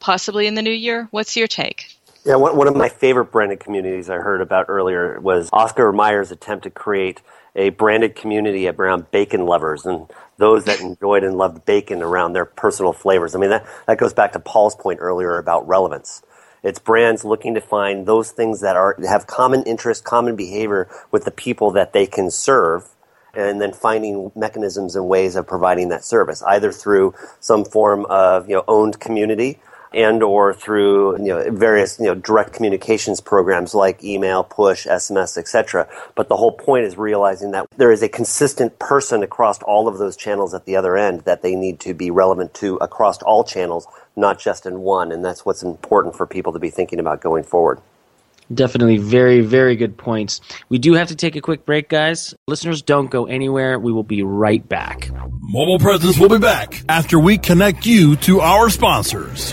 possibly 0.00 0.46
in 0.46 0.54
the 0.54 0.62
new 0.62 0.70
year. 0.70 1.08
What's 1.10 1.36
your 1.36 1.46
take? 1.46 1.94
Yeah, 2.24 2.36
one, 2.36 2.56
one 2.56 2.68
of 2.68 2.76
my 2.76 2.88
favorite 2.88 3.26
branded 3.26 3.60
communities 3.60 4.10
I 4.10 4.16
heard 4.16 4.40
about 4.40 4.66
earlier 4.68 5.20
was 5.20 5.50
Oscar 5.52 5.92
Mayer's 5.92 6.30
attempt 6.30 6.64
to 6.64 6.70
create 6.70 7.22
a 7.54 7.70
branded 7.70 8.14
community 8.14 8.68
around 8.68 9.10
bacon 9.10 9.46
lovers 9.46 9.84
and 9.84 10.10
those 10.36 10.64
that 10.64 10.80
enjoyed 10.80 11.24
and 11.24 11.36
loved 11.36 11.64
bacon 11.64 12.02
around 12.02 12.32
their 12.32 12.44
personal 12.44 12.92
flavors. 12.92 13.34
I 13.34 13.38
mean, 13.38 13.50
that, 13.50 13.66
that 13.86 13.98
goes 13.98 14.12
back 14.12 14.32
to 14.32 14.40
Paul's 14.40 14.74
point 14.74 15.00
earlier 15.00 15.38
about 15.38 15.66
relevance. 15.66 16.22
It's 16.62 16.78
brands 16.78 17.24
looking 17.24 17.54
to 17.54 17.60
find 17.60 18.06
those 18.06 18.30
things 18.30 18.60
that 18.60 18.76
are 18.76 18.96
have 19.06 19.26
common 19.26 19.62
interest, 19.64 20.04
common 20.04 20.36
behavior 20.36 20.88
with 21.10 21.24
the 21.24 21.30
people 21.30 21.70
that 21.72 21.92
they 21.92 22.06
can 22.06 22.30
serve, 22.30 22.88
and 23.34 23.60
then 23.60 23.72
finding 23.72 24.32
mechanisms 24.34 24.96
and 24.96 25.08
ways 25.08 25.36
of 25.36 25.46
providing 25.46 25.88
that 25.90 26.04
service, 26.04 26.42
either 26.42 26.72
through 26.72 27.14
some 27.40 27.64
form 27.64 28.06
of 28.06 28.48
you 28.48 28.56
know 28.56 28.64
owned 28.68 29.00
community 29.00 29.60
and 29.92 30.22
or 30.22 30.52
through 30.54 31.18
you 31.18 31.28
know 31.28 31.50
various 31.50 31.98
you 31.98 32.06
know 32.06 32.14
direct 32.14 32.52
communications 32.52 33.20
programs 33.20 33.74
like 33.74 34.02
email, 34.04 34.44
push, 34.44 34.86
SMS, 34.86 35.36
etc. 35.38 35.88
But 36.14 36.28
the 36.28 36.36
whole 36.36 36.52
point 36.52 36.84
is 36.84 36.96
realizing 36.96 37.52
that 37.52 37.66
there 37.76 37.92
is 37.92 38.02
a 38.02 38.08
consistent 38.08 38.78
person 38.78 39.22
across 39.22 39.62
all 39.62 39.88
of 39.88 39.98
those 39.98 40.16
channels 40.16 40.54
at 40.54 40.64
the 40.64 40.76
other 40.76 40.96
end 40.96 41.22
that 41.22 41.42
they 41.42 41.54
need 41.54 41.80
to 41.80 41.94
be 41.94 42.10
relevant 42.10 42.54
to 42.54 42.76
across 42.76 43.22
all 43.22 43.44
channels, 43.44 43.86
not 44.16 44.38
just 44.38 44.66
in 44.66 44.80
one, 44.80 45.12
and 45.12 45.24
that's 45.24 45.44
what's 45.46 45.62
important 45.62 46.16
for 46.16 46.26
people 46.26 46.52
to 46.52 46.58
be 46.58 46.70
thinking 46.70 47.00
about 47.00 47.20
going 47.20 47.44
forward. 47.44 47.80
Definitely 48.52 48.96
very, 48.96 49.40
very 49.40 49.76
good 49.76 49.96
points. 49.96 50.40
We 50.68 50.78
do 50.78 50.94
have 50.94 51.08
to 51.08 51.16
take 51.16 51.36
a 51.36 51.40
quick 51.40 51.66
break, 51.66 51.88
guys. 51.88 52.34
Listeners, 52.46 52.82
don't 52.82 53.10
go 53.10 53.26
anywhere. 53.26 53.78
We 53.78 53.92
will 53.92 54.02
be 54.02 54.22
right 54.22 54.66
back. 54.66 55.10
Mobile 55.40 55.78
Presence 55.78 56.18
will 56.18 56.30
be 56.30 56.38
back 56.38 56.82
after 56.88 57.18
we 57.18 57.38
connect 57.38 57.84
you 57.84 58.16
to 58.16 58.40
our 58.40 58.70
sponsors. 58.70 59.52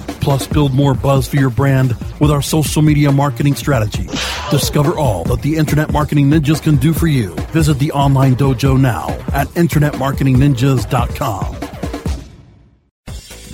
Plus, 0.21 0.47
build 0.47 0.73
more 0.73 0.93
buzz 0.93 1.27
for 1.27 1.35
your 1.37 1.49
brand 1.49 1.97
with 2.19 2.29
our 2.31 2.41
social 2.41 2.81
media 2.81 3.11
marketing 3.11 3.55
strategy. 3.55 4.05
Discover 4.51 4.97
all 4.97 5.23
that 5.25 5.41
the 5.41 5.57
Internet 5.57 5.91
Marketing 5.91 6.29
Ninjas 6.29 6.61
can 6.61 6.77
do 6.77 6.93
for 6.93 7.07
you. 7.07 7.33
Visit 7.51 7.79
the 7.79 7.91
online 7.91 8.35
dojo 8.35 8.79
now 8.79 9.09
at 9.33 9.47
InternetMarketingNinjas.com. 9.49 11.57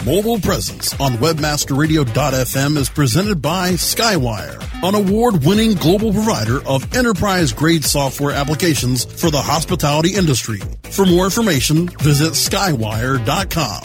Mobile 0.06 0.40
presence 0.40 0.94
on 1.02 1.14
WebmasterRadio.fm 1.16 2.78
is 2.78 2.90
presented 2.90 3.42
by 3.42 3.72
Skywire, 3.72 4.64
an 4.82 4.96
award 4.96 5.44
winning 5.44 5.74
global 5.74 6.14
provider 6.14 6.66
of 6.66 6.96
enterprise 6.96 7.52
grade 7.52 7.84
software 7.84 8.34
applications 8.34 9.04
for 9.04 9.30
the 9.30 9.42
hospitality 9.42 10.16
industry. 10.16 10.60
For 10.92 11.06
more 11.06 11.26
information, 11.26 11.90
visit 11.90 12.36
Skywire.com. 12.36 13.84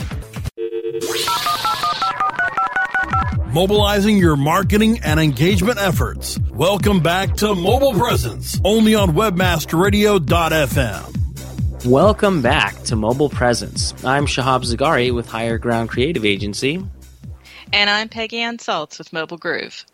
mobilizing 3.52 4.16
your 4.16 4.36
marketing 4.36 4.98
and 5.04 5.20
engagement 5.20 5.78
efforts. 5.78 6.38
Welcome 6.52 7.00
back 7.00 7.36
to 7.36 7.54
Mobile 7.54 7.92
Presence, 7.92 8.58
only 8.64 8.94
on 8.94 9.10
webmasterradio.fm. 9.10 11.84
Welcome 11.84 12.40
back 12.40 12.82
to 12.84 12.96
Mobile 12.96 13.28
Presence. 13.28 13.92
I'm 14.04 14.24
Shahab 14.24 14.64
Zagari 14.64 15.14
with 15.14 15.28
Higher 15.28 15.58
Ground 15.58 15.90
Creative 15.90 16.24
Agency. 16.24 16.82
And 17.72 17.90
I'm 17.90 18.08
Peggy 18.08 18.38
Anne 18.38 18.56
Salz 18.56 18.98
with 18.98 19.12
Mobile 19.12 19.36
Groove. 19.36 19.84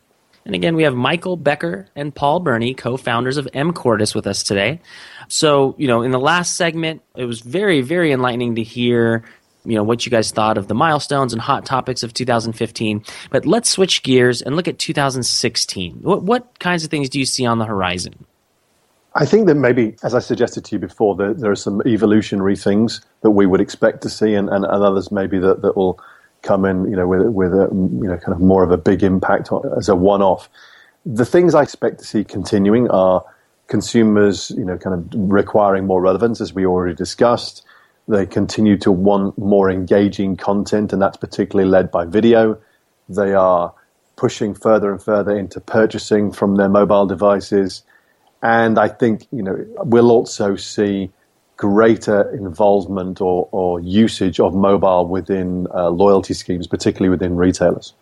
And 0.44 0.54
again, 0.54 0.76
we 0.76 0.84
have 0.84 0.94
Michael 0.94 1.36
Becker 1.36 1.88
and 1.96 2.14
Paul 2.14 2.40
Berney, 2.40 2.74
co-founders 2.74 3.36
of 3.36 3.46
mCordis, 3.46 4.14
with 4.14 4.26
us 4.26 4.42
today. 4.42 4.80
So, 5.28 5.74
you 5.78 5.88
know, 5.88 6.02
in 6.02 6.10
the 6.10 6.20
last 6.20 6.56
segment, 6.56 7.02
it 7.14 7.24
was 7.24 7.40
very, 7.40 7.82
very 7.82 8.12
enlightening 8.12 8.54
to 8.54 8.62
hear 8.62 9.24
you 9.68 9.74
know 9.74 9.82
what 9.82 10.06
you 10.06 10.10
guys 10.10 10.30
thought 10.30 10.56
of 10.56 10.66
the 10.66 10.74
milestones 10.74 11.32
and 11.32 11.42
hot 11.42 11.66
topics 11.66 12.02
of 12.02 12.14
2015. 12.14 13.04
But 13.30 13.44
let's 13.44 13.68
switch 13.68 14.02
gears 14.02 14.40
and 14.40 14.56
look 14.56 14.66
at 14.66 14.78
2016. 14.78 15.98
What, 16.00 16.22
what 16.22 16.58
kinds 16.58 16.84
of 16.84 16.90
things 16.90 17.10
do 17.10 17.18
you 17.18 17.26
see 17.26 17.44
on 17.44 17.58
the 17.58 17.66
horizon? 17.66 18.24
I 19.14 19.26
think 19.26 19.46
that 19.46 19.56
maybe, 19.56 19.96
as 20.02 20.14
I 20.14 20.20
suggested 20.20 20.64
to 20.66 20.76
you 20.76 20.78
before, 20.78 21.16
there, 21.16 21.34
there 21.34 21.50
are 21.50 21.56
some 21.56 21.82
evolutionary 21.86 22.56
things 22.56 23.00
that 23.22 23.30
we 23.30 23.46
would 23.46 23.60
expect 23.60 24.02
to 24.02 24.08
see, 24.08 24.34
and, 24.34 24.48
and, 24.48 24.64
and 24.64 24.82
others 24.82 25.10
maybe 25.10 25.38
that, 25.38 25.62
that 25.62 25.76
will 25.76 26.00
come 26.42 26.64
in, 26.64 26.88
you 26.88 26.96
know, 26.96 27.06
with 27.06 27.26
with 27.26 27.52
a 27.52 27.68
you 27.72 28.08
know 28.08 28.16
kind 28.16 28.32
of 28.32 28.40
more 28.40 28.62
of 28.62 28.70
a 28.70 28.78
big 28.78 29.02
impact 29.02 29.50
as 29.76 29.88
a 29.88 29.96
one-off. 29.96 30.48
The 31.04 31.24
things 31.24 31.54
I 31.54 31.62
expect 31.62 31.98
to 31.98 32.04
see 32.04 32.24
continuing 32.24 32.88
are 32.90 33.24
consumers, 33.66 34.50
you 34.50 34.64
know, 34.64 34.78
kind 34.78 34.94
of 34.94 35.30
requiring 35.30 35.86
more 35.86 36.00
relevance, 36.00 36.40
as 36.40 36.52
we 36.54 36.64
already 36.64 36.94
discussed. 36.94 37.64
They 38.08 38.24
continue 38.24 38.78
to 38.78 38.90
want 38.90 39.36
more 39.36 39.70
engaging 39.70 40.36
content, 40.36 40.92
and 40.92 41.02
that's 41.02 41.18
particularly 41.18 41.68
led 41.70 41.90
by 41.90 42.06
video. 42.06 42.58
They 43.08 43.34
are 43.34 43.74
pushing 44.16 44.54
further 44.54 44.90
and 44.90 45.02
further 45.02 45.36
into 45.36 45.60
purchasing 45.60 46.32
from 46.32 46.56
their 46.56 46.68
mobile 46.68 47.06
devices. 47.06 47.84
And 48.42 48.78
I 48.78 48.88
think, 48.88 49.26
you 49.30 49.42
know, 49.42 49.64
we'll 49.78 50.10
also 50.10 50.56
see 50.56 51.10
greater 51.56 52.30
involvement 52.34 53.20
or, 53.20 53.48
or 53.52 53.80
usage 53.80 54.40
of 54.40 54.54
mobile 54.54 55.06
within 55.06 55.66
uh, 55.74 55.90
loyalty 55.90 56.32
schemes, 56.32 56.66
particularly 56.66 57.10
within 57.10 57.36
retailers. 57.36 57.94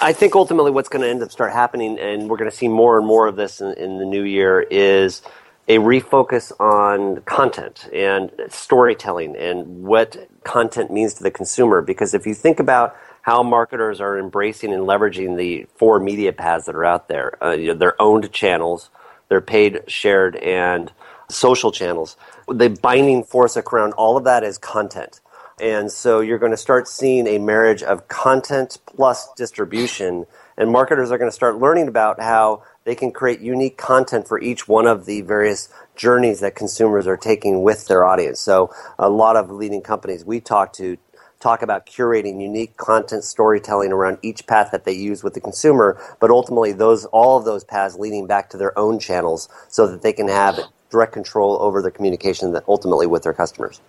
I 0.00 0.12
think 0.12 0.34
ultimately 0.34 0.70
what's 0.70 0.88
going 0.88 1.02
to 1.02 1.08
end 1.08 1.22
up 1.22 1.32
start 1.32 1.52
happening, 1.52 1.98
and 1.98 2.28
we're 2.28 2.36
going 2.36 2.50
to 2.50 2.56
see 2.56 2.68
more 2.68 2.98
and 2.98 3.06
more 3.06 3.26
of 3.26 3.36
this 3.36 3.60
in, 3.60 3.72
in 3.74 3.98
the 3.98 4.04
new 4.04 4.22
year, 4.22 4.60
is 4.60 5.22
a 5.66 5.78
refocus 5.78 6.52
on 6.60 7.22
content 7.22 7.88
and 7.92 8.30
storytelling 8.48 9.36
and 9.36 9.84
what 9.84 10.28
content 10.44 10.90
means 10.90 11.14
to 11.14 11.22
the 11.22 11.30
consumer. 11.30 11.80
Because 11.80 12.12
if 12.14 12.26
you 12.26 12.34
think 12.34 12.60
about 12.60 12.96
how 13.22 13.42
marketers 13.42 14.00
are 14.00 14.18
embracing 14.18 14.72
and 14.72 14.82
leveraging 14.82 15.38
the 15.38 15.66
four 15.76 15.98
media 15.98 16.32
paths 16.32 16.66
that 16.66 16.74
are 16.74 16.84
out 16.84 17.08
there, 17.08 17.42
uh, 17.42 17.52
you 17.52 17.68
know, 17.68 17.74
their 17.74 18.00
owned 18.00 18.30
channels, 18.32 18.90
their 19.28 19.40
paid, 19.40 19.82
shared, 19.86 20.36
and 20.36 20.92
social 21.30 21.72
channels. 21.72 22.16
The 22.46 22.68
binding 22.68 23.24
force 23.24 23.56
around 23.56 23.94
all 23.94 24.16
of 24.18 24.24
that 24.24 24.44
is 24.44 24.58
content. 24.58 25.20
And 25.60 25.90
so 25.90 26.20
you're 26.20 26.38
going 26.38 26.52
to 26.52 26.58
start 26.58 26.88
seeing 26.88 27.26
a 27.26 27.38
marriage 27.38 27.82
of 27.82 28.08
content 28.08 28.78
plus 28.86 29.28
distribution. 29.36 30.26
And 30.56 30.70
marketers 30.70 31.10
are 31.10 31.18
going 31.18 31.30
to 31.30 31.34
start 31.34 31.58
learning 31.58 31.88
about 31.88 32.20
how 32.20 32.62
they 32.84 32.94
can 32.94 33.10
create 33.10 33.40
unique 33.40 33.76
content 33.76 34.28
for 34.28 34.40
each 34.40 34.68
one 34.68 34.86
of 34.86 35.06
the 35.06 35.22
various 35.22 35.68
journeys 35.96 36.40
that 36.40 36.54
consumers 36.54 37.06
are 37.06 37.16
taking 37.16 37.62
with 37.62 37.86
their 37.88 38.04
audience. 38.04 38.38
So 38.40 38.72
a 38.98 39.08
lot 39.08 39.36
of 39.36 39.50
leading 39.50 39.82
companies 39.82 40.24
we 40.24 40.40
talk 40.40 40.72
to 40.74 40.98
talk 41.40 41.62
about 41.62 41.84
curating 41.84 42.40
unique 42.40 42.76
content 42.76 43.22
storytelling 43.22 43.92
around 43.92 44.18
each 44.22 44.46
path 44.46 44.70
that 44.70 44.84
they 44.84 44.92
use 44.92 45.22
with 45.22 45.34
the 45.34 45.40
consumer, 45.40 46.00
but 46.20 46.30
ultimately 46.30 46.72
those 46.72 47.04
all 47.06 47.36
of 47.36 47.44
those 47.44 47.64
paths 47.64 47.96
leading 47.96 48.26
back 48.26 48.48
to 48.50 48.56
their 48.56 48.76
own 48.78 48.98
channels 48.98 49.48
so 49.68 49.86
that 49.86 50.02
they 50.02 50.12
can 50.12 50.28
have 50.28 50.58
direct 50.90 51.12
control 51.12 51.58
over 51.60 51.82
their 51.82 51.90
communication 51.90 52.52
that 52.52 52.64
ultimately 52.68 53.06
with 53.06 53.22
their 53.24 53.34
customers. 53.34 53.80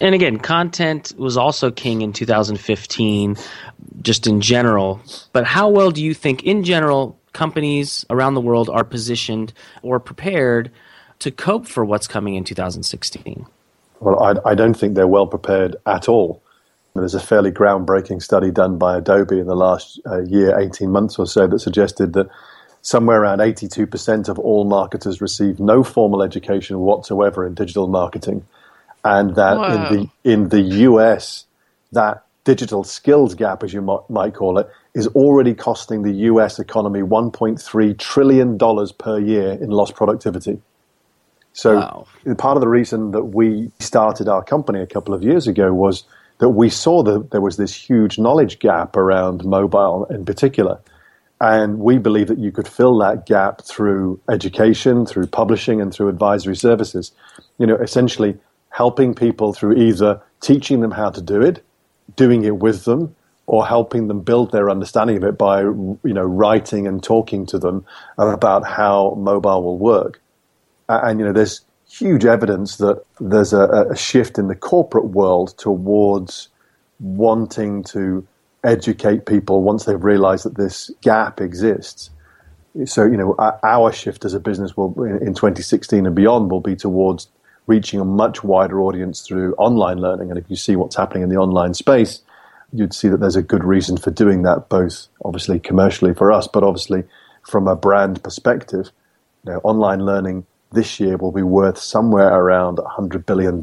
And 0.00 0.14
again, 0.14 0.38
content 0.38 1.14
was 1.16 1.36
also 1.36 1.70
king 1.70 2.02
in 2.02 2.12
2015, 2.12 3.36
just 4.02 4.26
in 4.26 4.40
general. 4.40 5.00
But 5.32 5.46
how 5.46 5.68
well 5.68 5.90
do 5.90 6.02
you 6.02 6.12
think, 6.12 6.42
in 6.42 6.64
general, 6.64 7.18
companies 7.36 8.06
around 8.08 8.34
the 8.34 8.40
world 8.40 8.68
are 8.70 8.82
positioned 8.82 9.52
or 9.82 10.00
prepared 10.00 10.72
to 11.18 11.30
cope 11.30 11.66
for 11.66 11.84
what's 11.84 12.08
coming 12.08 12.34
in 12.34 12.44
2016? 12.44 13.46
Well, 14.00 14.22
I, 14.22 14.50
I 14.50 14.54
don't 14.54 14.74
think 14.74 14.94
they're 14.94 15.06
well 15.06 15.26
prepared 15.26 15.76
at 15.86 16.08
all. 16.08 16.42
There's 16.94 17.14
a 17.14 17.20
fairly 17.20 17.52
groundbreaking 17.52 18.22
study 18.22 18.50
done 18.50 18.78
by 18.78 18.96
Adobe 18.96 19.38
in 19.38 19.46
the 19.46 19.54
last 19.54 20.00
uh, 20.06 20.22
year, 20.22 20.58
18 20.58 20.90
months 20.90 21.18
or 21.18 21.26
so, 21.26 21.46
that 21.46 21.58
suggested 21.58 22.14
that 22.14 22.28
somewhere 22.80 23.20
around 23.20 23.40
82% 23.40 24.28
of 24.30 24.38
all 24.38 24.64
marketers 24.64 25.20
receive 25.20 25.60
no 25.60 25.84
formal 25.84 26.22
education 26.22 26.78
whatsoever 26.80 27.46
in 27.46 27.52
digital 27.52 27.86
marketing. 27.86 28.46
And 29.04 29.34
that 29.36 29.56
in 29.72 29.82
the, 29.92 30.30
in 30.32 30.48
the 30.48 30.62
US, 30.88 31.44
that 31.92 32.24
digital 32.44 32.82
skills 32.82 33.34
gap, 33.34 33.62
as 33.62 33.74
you 33.74 33.82
might, 33.82 34.08
might 34.08 34.34
call 34.34 34.58
it, 34.58 34.70
is 34.96 35.06
already 35.08 35.52
costing 35.52 36.02
the 36.02 36.12
US 36.30 36.58
economy 36.58 37.00
$1.3 37.00 37.98
trillion 37.98 38.58
per 38.98 39.18
year 39.18 39.52
in 39.52 39.68
lost 39.68 39.94
productivity. 39.94 40.58
So 41.52 41.76
wow. 41.76 42.06
part 42.38 42.56
of 42.56 42.62
the 42.62 42.68
reason 42.68 43.10
that 43.10 43.24
we 43.24 43.70
started 43.78 44.26
our 44.26 44.42
company 44.42 44.80
a 44.80 44.86
couple 44.86 45.12
of 45.12 45.22
years 45.22 45.46
ago 45.46 45.74
was 45.74 46.04
that 46.38 46.48
we 46.48 46.70
saw 46.70 47.02
that 47.02 47.30
there 47.30 47.42
was 47.42 47.58
this 47.58 47.74
huge 47.74 48.18
knowledge 48.18 48.58
gap 48.58 48.96
around 48.96 49.44
mobile 49.44 50.06
in 50.06 50.24
particular. 50.24 50.80
And 51.42 51.78
we 51.78 51.98
believe 51.98 52.28
that 52.28 52.38
you 52.38 52.50
could 52.50 52.66
fill 52.66 52.96
that 52.98 53.26
gap 53.26 53.60
through 53.60 54.18
education, 54.30 55.04
through 55.04 55.26
publishing, 55.26 55.82
and 55.82 55.92
through 55.92 56.08
advisory 56.08 56.56
services. 56.56 57.12
You 57.58 57.66
know, 57.66 57.76
essentially 57.76 58.38
helping 58.70 59.14
people 59.14 59.52
through 59.52 59.76
either 59.76 60.22
teaching 60.40 60.80
them 60.80 60.92
how 60.92 61.10
to 61.10 61.20
do 61.20 61.42
it, 61.42 61.62
doing 62.16 62.44
it 62.44 62.56
with 62.56 62.86
them, 62.86 63.14
or 63.46 63.66
helping 63.66 64.08
them 64.08 64.20
build 64.20 64.50
their 64.52 64.68
understanding 64.68 65.16
of 65.16 65.24
it 65.24 65.38
by, 65.38 65.60
you 65.60 65.98
know, 66.04 66.24
writing 66.24 66.86
and 66.86 67.02
talking 67.02 67.46
to 67.46 67.58
them 67.58 67.84
about 68.18 68.66
how 68.66 69.14
mobile 69.18 69.62
will 69.62 69.78
work. 69.78 70.20
And, 70.88 71.20
you 71.20 71.26
know, 71.26 71.32
there's 71.32 71.62
huge 71.88 72.24
evidence 72.24 72.76
that 72.76 73.02
there's 73.20 73.52
a, 73.52 73.86
a 73.90 73.96
shift 73.96 74.38
in 74.38 74.48
the 74.48 74.54
corporate 74.54 75.06
world 75.06 75.56
towards 75.58 76.48
wanting 76.98 77.84
to 77.84 78.26
educate 78.64 79.26
people 79.26 79.62
once 79.62 79.84
they've 79.84 80.02
realized 80.02 80.44
that 80.44 80.56
this 80.56 80.90
gap 81.02 81.40
exists. 81.40 82.10
So, 82.84 83.04
you 83.04 83.16
know, 83.16 83.36
our 83.62 83.92
shift 83.92 84.24
as 84.24 84.34
a 84.34 84.40
business 84.40 84.76
will, 84.76 84.92
in 85.04 85.34
2016 85.34 86.04
and 86.04 86.14
beyond, 86.14 86.50
will 86.50 86.60
be 86.60 86.76
towards 86.76 87.28
reaching 87.66 88.00
a 88.00 88.04
much 88.04 88.44
wider 88.44 88.80
audience 88.80 89.22
through 89.22 89.54
online 89.54 89.98
learning. 89.98 90.30
And 90.30 90.38
if 90.38 90.50
you 90.50 90.56
see 90.56 90.76
what's 90.76 90.96
happening 90.96 91.22
in 91.22 91.28
the 91.28 91.36
online 91.36 91.74
space, 91.74 92.22
you'd 92.72 92.94
see 92.94 93.08
that 93.08 93.20
there's 93.20 93.36
a 93.36 93.42
good 93.42 93.64
reason 93.64 93.96
for 93.96 94.10
doing 94.10 94.42
that, 94.42 94.68
both 94.68 95.08
obviously 95.24 95.58
commercially 95.58 96.14
for 96.14 96.32
us, 96.32 96.48
but 96.48 96.62
obviously 96.62 97.04
from 97.42 97.68
a 97.68 97.76
brand 97.76 98.22
perspective. 98.22 98.90
You 99.44 99.52
know, 99.52 99.60
online 99.62 100.00
learning 100.00 100.46
this 100.72 100.98
year 100.98 101.16
will 101.16 101.32
be 101.32 101.42
worth 101.42 101.78
somewhere 101.78 102.28
around 102.28 102.78
$100 102.78 103.24
billion. 103.26 103.62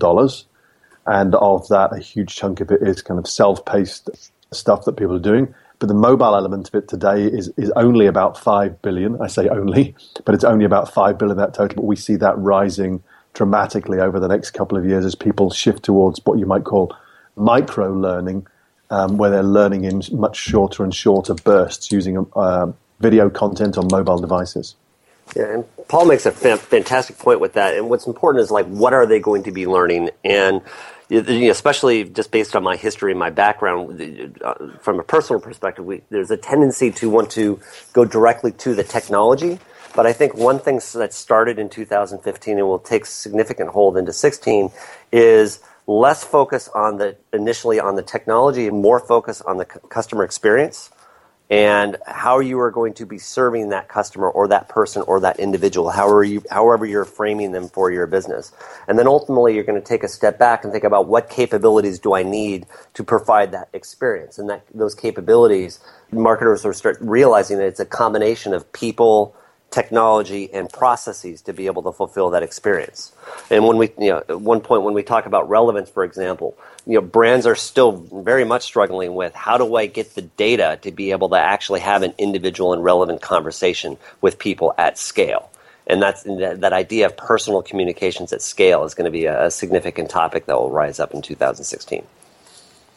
And 1.05 1.35
of 1.35 1.67
that, 1.67 1.93
a 1.93 1.99
huge 1.99 2.35
chunk 2.35 2.61
of 2.61 2.71
it 2.71 2.81
is 2.81 3.01
kind 3.01 3.19
of 3.19 3.27
self 3.27 3.65
paced 3.65 4.09
stuff 4.51 4.85
that 4.85 4.93
people 4.93 5.15
are 5.15 5.19
doing. 5.19 5.53
But 5.79 5.87
the 5.87 5.95
mobile 5.95 6.35
element 6.35 6.69
of 6.69 6.75
it 6.75 6.87
today 6.87 7.25
is, 7.25 7.49
is 7.57 7.69
only 7.75 8.05
about 8.05 8.37
5 8.37 8.81
billion. 8.81 9.21
I 9.21 9.27
say 9.27 9.49
only, 9.49 9.95
but 10.25 10.33
it's 10.33 10.45
only 10.45 10.65
about 10.65 10.93
5 10.93 11.17
billion 11.17 11.37
that 11.37 11.53
total. 11.53 11.75
But 11.77 11.85
we 11.85 11.97
see 11.97 12.15
that 12.17 12.37
rising 12.37 13.03
dramatically 13.33 13.99
over 13.99 14.19
the 14.19 14.27
next 14.27 14.51
couple 14.51 14.77
of 14.77 14.85
years 14.85 15.05
as 15.05 15.15
people 15.15 15.49
shift 15.49 15.83
towards 15.83 16.21
what 16.23 16.39
you 16.39 16.45
might 16.45 16.63
call 16.63 16.95
micro 17.35 17.91
learning, 17.91 18.47
um, 18.93 19.17
where 19.17 19.31
they're 19.31 19.41
learning 19.41 19.85
in 19.85 20.03
much 20.11 20.37
shorter 20.37 20.83
and 20.83 20.93
shorter 20.93 21.33
bursts 21.33 21.91
using 21.91 22.27
uh, 22.35 22.71
video 22.99 23.27
content 23.27 23.75
on 23.75 23.87
mobile 23.91 24.19
devices. 24.19 24.75
Yeah, 25.35 25.51
and 25.51 25.87
Paul 25.87 26.05
makes 26.05 26.27
a 26.27 26.31
fantastic 26.31 27.17
point 27.17 27.39
with 27.39 27.53
that. 27.53 27.75
And 27.75 27.89
what's 27.89 28.05
important 28.05 28.43
is 28.43 28.51
like, 28.51 28.67
what 28.67 28.93
are 28.93 29.07
they 29.07 29.19
going 29.19 29.43
to 29.43 29.51
be 29.51 29.65
learning? 29.65 30.11
And 30.23 30.61
especially 31.09 32.03
just 32.03 32.29
based 32.29 32.55
on 32.55 32.61
my 32.61 32.75
history 32.75 33.11
and 33.11 33.19
my 33.19 33.31
background, 33.31 34.37
uh, 34.43 34.53
from 34.79 34.99
a 34.99 35.03
personal 35.03 35.41
perspective, 35.41 35.85
we, 35.85 36.01
there's 36.09 36.29
a 36.29 36.37
tendency 36.37 36.91
to 36.91 37.09
want 37.09 37.31
to 37.31 37.59
go 37.93 38.05
directly 38.05 38.51
to 38.51 38.75
the 38.75 38.83
technology. 38.83 39.57
But 39.95 40.05
I 40.05 40.13
think 40.13 40.35
one 40.35 40.59
thing 40.59 40.79
that 40.95 41.13
started 41.13 41.57
in 41.57 41.69
2015 41.69 42.57
and 42.59 42.67
will 42.67 42.79
take 42.79 43.05
significant 43.05 43.69
hold 43.71 43.97
into 43.97 44.13
16 44.13 44.71
is 45.11 45.59
less 45.87 46.23
focus 46.23 46.69
on 46.69 46.97
the 46.97 47.17
initially 47.33 47.79
on 47.79 47.95
the 47.95 48.03
technology 48.03 48.67
and 48.67 48.81
more 48.81 48.99
focus 48.99 49.41
on 49.41 49.57
the 49.57 49.65
customer 49.65 50.23
experience 50.23 50.91
and 51.49 51.97
how 52.07 52.39
you 52.39 52.59
are 52.59 52.71
going 52.71 52.93
to 52.95 53.05
be 53.05 53.19
serving 53.19 53.69
that 53.69 53.87
customer 53.87 54.29
or 54.29 54.47
that 54.47 54.69
person 54.69 55.03
or 55.03 55.19
that 55.19 55.39
individual, 55.39 55.89
however, 55.89 56.23
you, 56.23 56.41
however 56.49 56.85
you're 56.85 57.05
framing 57.05 57.51
them 57.51 57.67
for 57.69 57.91
your 57.91 58.07
business. 58.07 58.51
And 58.87 58.97
then 58.97 59.07
ultimately, 59.07 59.53
you're 59.53 59.65
going 59.65 59.79
to 59.79 59.87
take 59.87 60.03
a 60.03 60.07
step 60.07 60.39
back 60.39 60.63
and 60.63 60.71
think 60.71 60.83
about 60.83 61.07
what 61.07 61.29
capabilities 61.29 61.99
do 61.99 62.15
I 62.15 62.23
need 62.23 62.65
to 62.95 63.03
provide 63.03 63.51
that 63.51 63.69
experience. 63.73 64.39
And 64.39 64.49
that 64.49 64.65
those 64.73 64.95
capabilities, 64.95 65.79
marketers 66.11 66.63
will 66.63 66.73
start 66.73 66.97
realizing 67.01 67.57
that 67.57 67.67
it's 67.67 67.79
a 67.79 67.85
combination 67.85 68.53
of 68.53 68.71
people, 68.71 69.35
technology 69.73 70.53
and 70.53 70.69
processes 70.69 71.41
to 71.41 71.51
be 71.51 71.65
able 71.65 71.81
to 71.81 71.91
fulfill 71.91 72.29
that 72.29 72.43
experience. 72.43 73.11
And 73.49 73.65
when 73.65 73.77
we, 73.77 73.89
you 73.97 74.11
know, 74.11 74.17
at 74.29 74.39
one 74.39 74.61
point 74.61 74.83
when 74.83 74.93
we 74.93 75.01
talk 75.01 75.25
about 75.25 75.49
relevance, 75.49 75.89
for 75.89 76.03
example, 76.03 76.55
you 76.85 76.93
know, 76.93 77.01
brands 77.01 77.47
are 77.47 77.55
still 77.55 77.91
very 77.91 78.45
much 78.45 78.61
struggling 78.61 79.15
with 79.15 79.33
how 79.33 79.57
do 79.57 79.75
I 79.75 79.87
get 79.87 80.13
the 80.13 80.21
data 80.21 80.77
to 80.83 80.91
be 80.91 81.09
able 81.09 81.29
to 81.29 81.37
actually 81.37 81.79
have 81.79 82.03
an 82.03 82.13
individual 82.19 82.73
and 82.73 82.83
relevant 82.83 83.21
conversation 83.23 83.97
with 84.21 84.37
people 84.37 84.75
at 84.77 84.99
scale. 84.99 85.49
And 85.87 86.01
that's 86.01 86.21
that, 86.23 86.71
idea 86.71 87.07
of 87.07 87.17
personal 87.17 87.61
communications 87.63 88.31
at 88.31 88.41
scale 88.41 88.83
is 88.83 88.93
going 88.93 89.05
to 89.05 89.11
be 89.11 89.25
a, 89.25 89.47
a 89.47 89.51
significant 89.51 90.09
topic 90.09 90.45
that 90.45 90.55
will 90.55 90.69
rise 90.69 90.99
up 90.99 91.13
in 91.13 91.21
2016. 91.23 92.05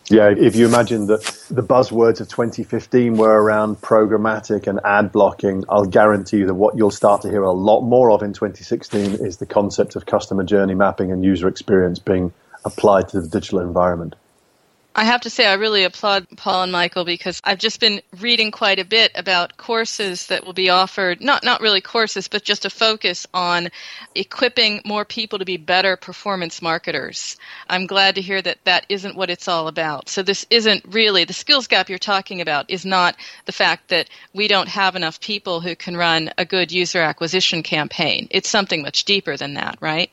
Yeah, 0.09 0.29
if 0.29 0.55
you 0.55 0.67
imagine 0.67 1.07
that 1.09 1.25
the 1.51 1.65
buzzwords 1.65 2.21
of 2.21 2.29
2015 2.29 3.17
were 3.17 3.43
around 3.43 3.81
programmatic 3.81 4.69
and 4.69 4.79
ad 4.85 5.11
blocking, 5.11 5.65
I'll 5.69 5.85
guarantee 5.85 6.39
you 6.39 6.47
that 6.47 6.55
what 6.55 6.77
you'll 6.77 6.93
start 6.93 7.23
to 7.23 7.29
hear 7.29 7.43
a 7.43 7.51
lot 7.51 7.81
more 7.81 8.13
of 8.13 8.23
in 8.23 8.33
2016 8.33 9.27
is 9.27 9.39
the 9.39 9.47
concept 9.47 9.97
of 9.97 10.07
customer 10.07 10.45
journey 10.45 10.75
mapping 10.75 11.11
and 11.11 11.25
user 11.25 11.49
experience 11.49 11.99
being 11.99 12.33
applied 12.65 13.09
to 13.09 13.21
the 13.21 13.29
digital 13.29 13.59
environment. 13.59 14.15
I 14.99 15.05
have 15.05 15.21
to 15.21 15.31
say, 15.31 15.47
I 15.47 15.55
really 15.55 15.85
applaud 15.85 16.27
Paul 16.39 16.63
and 16.63 16.73
Michael 16.73 17.05
because 17.05 17.39
I've 17.45 17.59
just 17.59 17.81
been 17.81 18.01
reading 18.19 18.51
quite 18.51 18.79
a 18.79 18.85
bit 18.85 19.13
about 19.15 19.59
courses 19.59 20.29
that 20.29 20.47
will 20.47 20.55
be 20.55 20.71
offered, 20.71 21.21
not, 21.21 21.45
not 21.45 21.61
really 21.61 21.83
courses, 21.83 22.29
but 22.29 22.45
just 22.45 22.65
a 22.65 22.71
focus 22.71 23.27
on 23.35 23.69
equipping 24.15 24.81
more 24.87 25.05
people 25.05 25.39
to 25.39 25.45
be 25.45 25.59
better 25.59 25.99
performance 25.99 26.63
marketers. 26.63 27.37
I'm 27.69 27.87
glad 27.87 28.15
to 28.15 28.23
hear 28.23 28.41
that 28.41 28.65
that 28.65 28.87
isn't 28.89 29.17
what 29.17 29.29
it's 29.29 29.49
all 29.49 29.69
about. 29.69 30.09
So 30.09 30.23
this 30.23 30.47
isn't 30.49 30.83
really, 30.89 31.25
the 31.25 31.35
skills 31.35 31.67
gap 31.67 31.91
you're 31.91 31.99
talking 31.99 32.41
about 32.41 32.71
is 32.71 32.87
not 32.87 33.17
the 33.45 33.53
fact 33.53 33.89
that 33.89 34.09
we 34.33 34.49
don't 34.49 34.69
have 34.69 34.97
enough 34.97 35.21
people 35.21 35.61
who 35.61 35.77
can 35.77 35.99
run 35.99 36.31
a 36.39 36.47
good 36.47 36.73
user 36.73 37.03
acquisition 37.03 37.63
campaign. 37.63 38.29
It's 38.31 38.49
something 38.49 38.81
much 38.81 39.05
deeper 39.05 39.37
than 39.37 39.53
that, 39.55 39.77
right? 39.83 40.11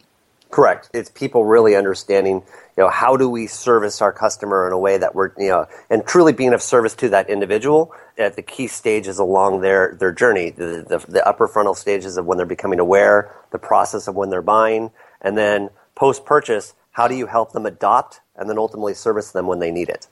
Correct. 0.54 0.92
It's 0.94 1.10
people 1.10 1.46
really 1.46 1.76
understanding, 1.76 2.36
you 2.36 2.84
know, 2.84 2.88
how 2.88 3.18
do 3.18 3.28
we 3.28 3.48
service 3.48 4.04
our 4.04 4.14
customer 4.14 4.68
in 4.68 4.72
a 4.72 4.78
way 4.78 5.00
that 5.00 5.16
we're, 5.16 5.32
you 5.36 5.48
know, 5.48 5.66
and 5.90 6.06
truly 6.06 6.32
being 6.32 6.54
of 6.54 6.62
service 6.62 6.94
to 6.98 7.10
that 7.10 7.28
individual 7.28 7.92
at 8.20 8.36
the 8.36 8.44
key 8.44 8.68
stages 8.68 9.18
along 9.18 9.62
their, 9.62 9.98
their 10.00 10.12
journey, 10.12 10.52
the, 10.52 10.86
the, 10.88 11.04
the 11.12 11.28
upper 11.28 11.48
frontal 11.48 11.74
stages 11.74 12.18
of 12.18 12.28
when 12.28 12.38
they're 12.38 12.46
becoming 12.46 12.78
aware, 12.78 13.36
the 13.52 13.58
process 13.58 14.08
of 14.08 14.14
when 14.14 14.30
they're 14.30 14.44
buying, 14.44 14.92
and 15.22 15.36
then 15.36 15.72
post 15.96 16.24
purchase, 16.24 16.76
how 16.92 17.08
do 17.08 17.16
you 17.16 17.26
help 17.26 17.54
them 17.54 17.66
adopt 17.66 18.22
and 18.36 18.48
then 18.48 18.60
ultimately 18.60 18.94
service 18.94 19.32
them 19.32 19.48
when 19.48 19.58
they 19.58 19.72
need 19.72 19.90
it? 19.90 20.06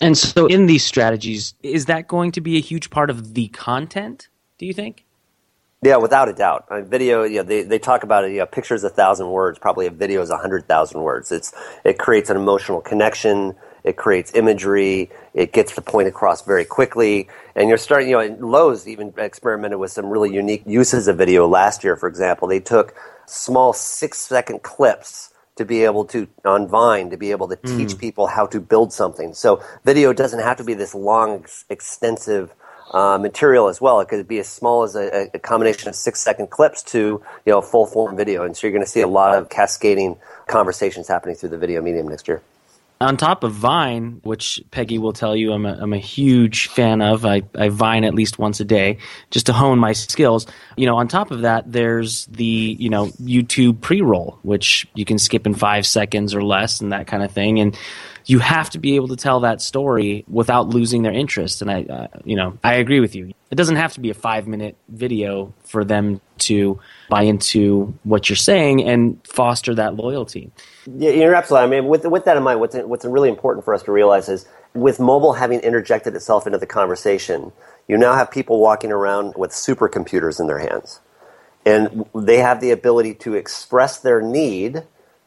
And 0.00 0.16
so, 0.16 0.46
in 0.46 0.66
these 0.66 0.84
strategies, 0.84 1.54
is 1.64 1.86
that 1.86 2.06
going 2.06 2.30
to 2.32 2.40
be 2.40 2.56
a 2.56 2.60
huge 2.60 2.90
part 2.90 3.10
of 3.10 3.34
the 3.34 3.48
content, 3.48 4.28
do 4.58 4.66
you 4.66 4.74
think? 4.74 5.04
Yeah, 5.84 5.96
without 5.96 6.28
a 6.28 6.32
doubt. 6.32 6.66
I 6.70 6.76
mean, 6.76 6.84
video, 6.84 7.24
you 7.24 7.38
know, 7.38 7.42
they, 7.42 7.62
they 7.64 7.80
talk 7.80 8.04
about 8.04 8.24
it, 8.24 8.30
you 8.30 8.38
know, 8.38 8.46
pictures 8.46 8.84
a 8.84 8.88
thousand 8.88 9.28
words, 9.30 9.58
probably 9.58 9.86
a 9.86 9.90
video 9.90 10.22
is 10.22 10.30
a 10.30 10.36
hundred 10.36 10.68
thousand 10.68 11.02
words. 11.02 11.32
It's, 11.32 11.52
it 11.84 11.98
creates 11.98 12.30
an 12.30 12.36
emotional 12.36 12.80
connection. 12.80 13.56
It 13.82 13.96
creates 13.96 14.32
imagery. 14.34 15.10
It 15.34 15.52
gets 15.52 15.74
the 15.74 15.82
point 15.82 16.06
across 16.06 16.42
very 16.42 16.64
quickly. 16.64 17.28
And 17.56 17.68
you're 17.68 17.78
starting, 17.78 18.10
you 18.10 18.16
know, 18.16 18.36
Lowe's 18.46 18.86
even 18.86 19.12
experimented 19.18 19.80
with 19.80 19.90
some 19.90 20.06
really 20.06 20.32
unique 20.32 20.62
uses 20.66 21.08
of 21.08 21.18
video 21.18 21.48
last 21.48 21.82
year, 21.82 21.96
for 21.96 22.08
example. 22.08 22.46
They 22.46 22.60
took 22.60 22.94
small 23.26 23.72
six 23.72 24.18
second 24.18 24.62
clips 24.62 25.30
to 25.56 25.64
be 25.64 25.82
able 25.82 26.04
to, 26.06 26.28
on 26.44 26.68
Vine, 26.68 27.10
to 27.10 27.16
be 27.16 27.32
able 27.32 27.48
to 27.48 27.56
teach 27.56 27.94
mm. 27.94 27.98
people 27.98 28.28
how 28.28 28.46
to 28.46 28.60
build 28.60 28.92
something. 28.92 29.34
So 29.34 29.60
video 29.84 30.12
doesn't 30.12 30.40
have 30.40 30.56
to 30.58 30.64
be 30.64 30.74
this 30.74 30.94
long, 30.94 31.44
extensive 31.68 32.54
uh, 32.90 33.18
material 33.18 33.68
as 33.68 33.80
well. 33.80 34.00
It 34.00 34.08
could 34.08 34.26
be 34.28 34.38
as 34.38 34.48
small 34.48 34.82
as 34.82 34.96
a, 34.96 35.30
a 35.34 35.38
combination 35.38 35.88
of 35.88 35.94
six 35.94 36.20
second 36.20 36.50
clips 36.50 36.82
to 36.84 37.22
you 37.46 37.52
know 37.52 37.60
full 37.60 37.86
form 37.86 38.16
video, 38.16 38.44
and 38.44 38.56
so 38.56 38.66
you're 38.66 38.72
going 38.72 38.84
to 38.84 38.90
see 38.90 39.00
a 39.00 39.08
lot 39.08 39.36
of 39.36 39.48
cascading 39.48 40.16
conversations 40.46 41.08
happening 41.08 41.36
through 41.36 41.50
the 41.50 41.58
video 41.58 41.80
medium 41.80 42.08
next 42.08 42.28
year. 42.28 42.42
On 43.00 43.16
top 43.16 43.42
of 43.42 43.52
Vine, 43.52 44.20
which 44.22 44.62
Peggy 44.70 44.96
will 44.96 45.12
tell 45.12 45.34
you 45.34 45.52
I'm 45.52 45.66
a, 45.66 45.76
I'm 45.80 45.92
a 45.92 45.98
huge 45.98 46.68
fan 46.68 47.02
of, 47.02 47.26
I, 47.26 47.42
I 47.52 47.68
Vine 47.68 48.04
at 48.04 48.14
least 48.14 48.38
once 48.38 48.60
a 48.60 48.64
day 48.64 48.98
just 49.32 49.46
to 49.46 49.52
hone 49.52 49.80
my 49.80 49.92
skills. 49.92 50.46
You 50.76 50.86
know, 50.86 50.96
on 50.96 51.08
top 51.08 51.32
of 51.32 51.40
that, 51.40 51.70
there's 51.70 52.26
the 52.26 52.44
you 52.44 52.90
know 52.90 53.06
YouTube 53.06 53.80
pre-roll, 53.80 54.38
which 54.42 54.86
you 54.94 55.04
can 55.04 55.18
skip 55.18 55.46
in 55.46 55.54
five 55.54 55.84
seconds 55.84 56.32
or 56.32 56.44
less, 56.44 56.80
and 56.80 56.92
that 56.92 57.08
kind 57.08 57.24
of 57.24 57.32
thing, 57.32 57.58
and 57.58 57.76
you 58.26 58.38
have 58.38 58.70
to 58.70 58.78
be 58.78 58.96
able 58.96 59.08
to 59.08 59.16
tell 59.16 59.40
that 59.40 59.60
story 59.60 60.24
without 60.28 60.68
losing 60.68 61.02
their 61.02 61.12
interest. 61.12 61.62
And 61.62 61.70
I, 61.70 61.82
uh, 61.82 62.06
you 62.24 62.36
know, 62.36 62.58
I 62.62 62.74
agree 62.74 63.00
with 63.00 63.14
you. 63.14 63.32
It 63.50 63.56
doesn't 63.56 63.76
have 63.76 63.92
to 63.94 64.00
be 64.00 64.10
a 64.10 64.14
five 64.14 64.46
minute 64.46 64.76
video 64.88 65.52
for 65.64 65.84
them 65.84 66.20
to 66.38 66.80
buy 67.08 67.22
into 67.22 67.94
what 68.04 68.28
you're 68.28 68.36
saying 68.36 68.82
and 68.82 69.20
foster 69.26 69.74
that 69.74 69.96
loyalty. 69.96 70.50
Yeah, 70.86 71.10
you're 71.10 71.34
absolutely. 71.34 71.66
I 71.66 71.80
mean, 71.80 71.88
with 71.88 72.04
with 72.06 72.24
that 72.24 72.36
in 72.36 72.42
mind, 72.42 72.60
what's 72.60 72.76
what's 72.76 73.04
really 73.04 73.28
important 73.28 73.64
for 73.64 73.74
us 73.74 73.82
to 73.84 73.92
realize 73.92 74.28
is 74.28 74.46
with 74.74 74.98
mobile 74.98 75.34
having 75.34 75.60
interjected 75.60 76.14
itself 76.14 76.46
into 76.46 76.58
the 76.58 76.66
conversation, 76.66 77.52
you 77.88 77.96
now 77.98 78.14
have 78.14 78.30
people 78.30 78.60
walking 78.60 78.90
around 78.90 79.34
with 79.36 79.50
supercomputers 79.50 80.40
in 80.40 80.46
their 80.46 80.58
hands, 80.58 81.00
and 81.66 82.06
they 82.14 82.38
have 82.38 82.60
the 82.60 82.70
ability 82.70 83.14
to 83.14 83.34
express 83.34 83.98
their 83.98 84.22
need, 84.22 84.82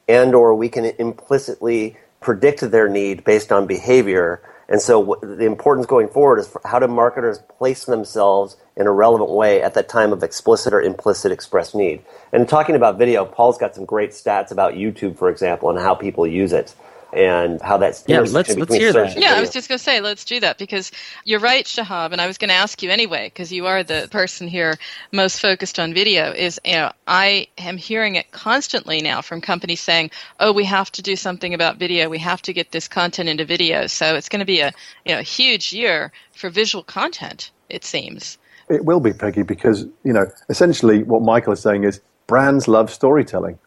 and 0.08 0.34
or 0.34 0.56
we 0.56 0.68
can 0.68 0.86
implicitly 0.86 1.98
predict 2.26 2.60
their 2.72 2.90
need 2.90 3.24
based 3.24 3.52
on 3.52 3.68
behavior. 3.68 4.42
And 4.68 4.82
so 4.82 5.20
the 5.22 5.46
importance 5.46 5.86
going 5.86 6.08
forward 6.08 6.40
is 6.40 6.58
how 6.66 6.80
do 6.80 6.88
marketers 6.88 7.38
place 7.60 7.86
themselves 7.86 8.58
in 8.76 8.88
a 8.88 8.92
relevant 8.92 9.30
way 9.30 9.62
at 9.62 9.76
that 9.76 9.88
time 9.88 10.12
of 10.12 10.24
explicit 10.24 10.74
or 10.74 10.82
implicit 10.82 11.32
expressed 11.32 11.76
need. 11.76 12.04
And 12.34 12.50
talking 12.50 12.76
about 12.76 12.98
video, 12.98 13.26
Paul's 13.26 13.60
got 13.60 13.76
some 13.76 13.86
great 13.86 14.10
stats 14.10 14.50
about 14.50 14.74
YouTube, 14.74 15.20
for 15.20 15.30
example, 15.30 15.70
and 15.70 15.78
how 15.78 15.94
people 15.94 16.26
use 16.26 16.52
it 16.52 16.74
and 17.16 17.62
how 17.62 17.78
that's 17.78 18.04
yeah. 18.08 18.20
Let's 18.20 18.56
let's 18.56 18.74
hear 18.74 18.92
that. 18.94 19.18
Yeah, 19.18 19.36
I 19.36 19.42
was 19.42 19.50
just 19.50 19.70
going 19.70 19.78
to 19.78 19.84
say 19.84 20.02
let's 20.02 20.26
do 20.26 20.40
that 20.42 20.58
because 20.58 20.92
you're 21.24 21.40
right, 21.40 21.66
Shahab, 21.66 22.12
and 22.12 22.20
I 22.20 22.28
was 22.28 22.38
going 22.38 22.50
to 22.50 22.56
ask 22.56 22.84
you 22.84 22.92
anyway 22.92 23.28
because 23.28 23.52
you 23.52 23.68
are 23.68 23.84
the 23.84 24.08
person 24.12 24.48
here 24.48 24.78
most 25.12 25.40
focused 25.40 25.80
on 25.80 25.94
video. 25.94 26.32
Is 26.32 26.60
you 26.66 26.74
know 26.74 26.92
I 27.08 27.48
am 27.58 27.78
hearing 27.78 28.16
it 28.16 28.32
constantly 28.32 29.02
now 29.02 29.22
from 29.22 29.40
companies 29.42 29.82
saying, 29.82 30.12
"Oh, 30.40 30.52
we 30.52 30.66
have 30.66 30.92
to 30.94 31.02
do 31.02 31.16
something 31.16 31.54
about 31.54 31.78
video. 31.78 32.10
We 32.10 32.20
have 32.20 32.42
to 32.44 32.54
get 32.54 32.72
this 32.72 32.88
content 32.88 33.30
into 33.30 33.46
video." 33.46 33.88
So 33.88 34.16
it's 34.16 34.30
going 34.30 34.42
to 34.42 34.46
be 34.46 34.60
a 34.60 34.74
you 35.06 35.16
know 35.16 35.22
huge 35.22 35.72
year 35.72 36.12
for 36.34 36.50
visual 36.50 36.84
content. 36.84 37.52
It 37.70 37.86
seems. 37.86 38.38
It 38.68 38.84
will 38.84 39.00
be, 39.00 39.14
Peggy, 39.14 39.44
because 39.44 39.86
you 40.04 40.14
know 40.14 40.26
essentially 40.50 41.04
what 41.04 41.22
Michael 41.22 41.54
is 41.54 41.62
saying 41.62 41.86
is 41.86 42.02
brands 42.28 42.68
love 42.68 42.92
storytelling. 42.92 43.58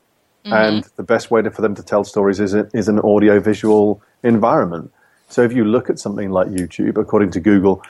Mm-hmm. 0.44 0.52
And 0.52 0.84
the 0.96 1.02
best 1.02 1.30
way 1.30 1.42
to, 1.42 1.50
for 1.50 1.62
them 1.62 1.74
to 1.74 1.82
tell 1.82 2.04
stories 2.04 2.40
is, 2.40 2.54
is 2.54 2.88
an 2.88 3.00
audio 3.00 3.40
visual 3.40 4.02
environment. 4.22 4.92
So 5.28 5.42
if 5.42 5.52
you 5.52 5.64
look 5.64 5.90
at 5.90 5.98
something 5.98 6.30
like 6.30 6.48
YouTube, 6.48 6.96
according 6.96 7.32
to 7.32 7.40
Google, 7.40 7.82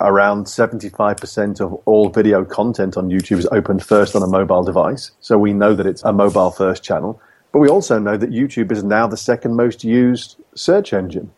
around 0.00 0.46
75% 0.46 1.60
of 1.60 1.74
all 1.84 2.08
video 2.08 2.44
content 2.44 2.96
on 2.96 3.10
YouTube 3.10 3.38
is 3.38 3.46
opened 3.52 3.84
first 3.84 4.16
on 4.16 4.22
a 4.22 4.26
mobile 4.26 4.64
device. 4.64 5.10
So 5.20 5.38
we 5.38 5.52
know 5.52 5.74
that 5.74 5.86
it's 5.86 6.02
a 6.02 6.12
mobile 6.12 6.50
first 6.50 6.82
channel. 6.82 7.20
But 7.52 7.58
we 7.58 7.68
also 7.68 7.98
know 7.98 8.16
that 8.16 8.30
YouTube 8.30 8.72
is 8.72 8.82
now 8.82 9.06
the 9.06 9.16
second 9.16 9.56
most 9.56 9.84
used 9.84 10.36
search 10.54 10.92
engine. 10.92 11.30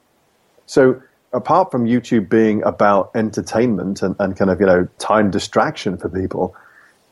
So 0.66 1.02
apart 1.32 1.70
from 1.70 1.86
YouTube 1.86 2.28
being 2.28 2.62
about 2.62 3.10
entertainment 3.14 4.02
and, 4.02 4.14
and 4.18 4.36
kind 4.36 4.50
of, 4.50 4.60
you 4.60 4.66
know, 4.66 4.88
time 4.98 5.30
distraction 5.30 5.96
for 5.96 6.08
people, 6.08 6.54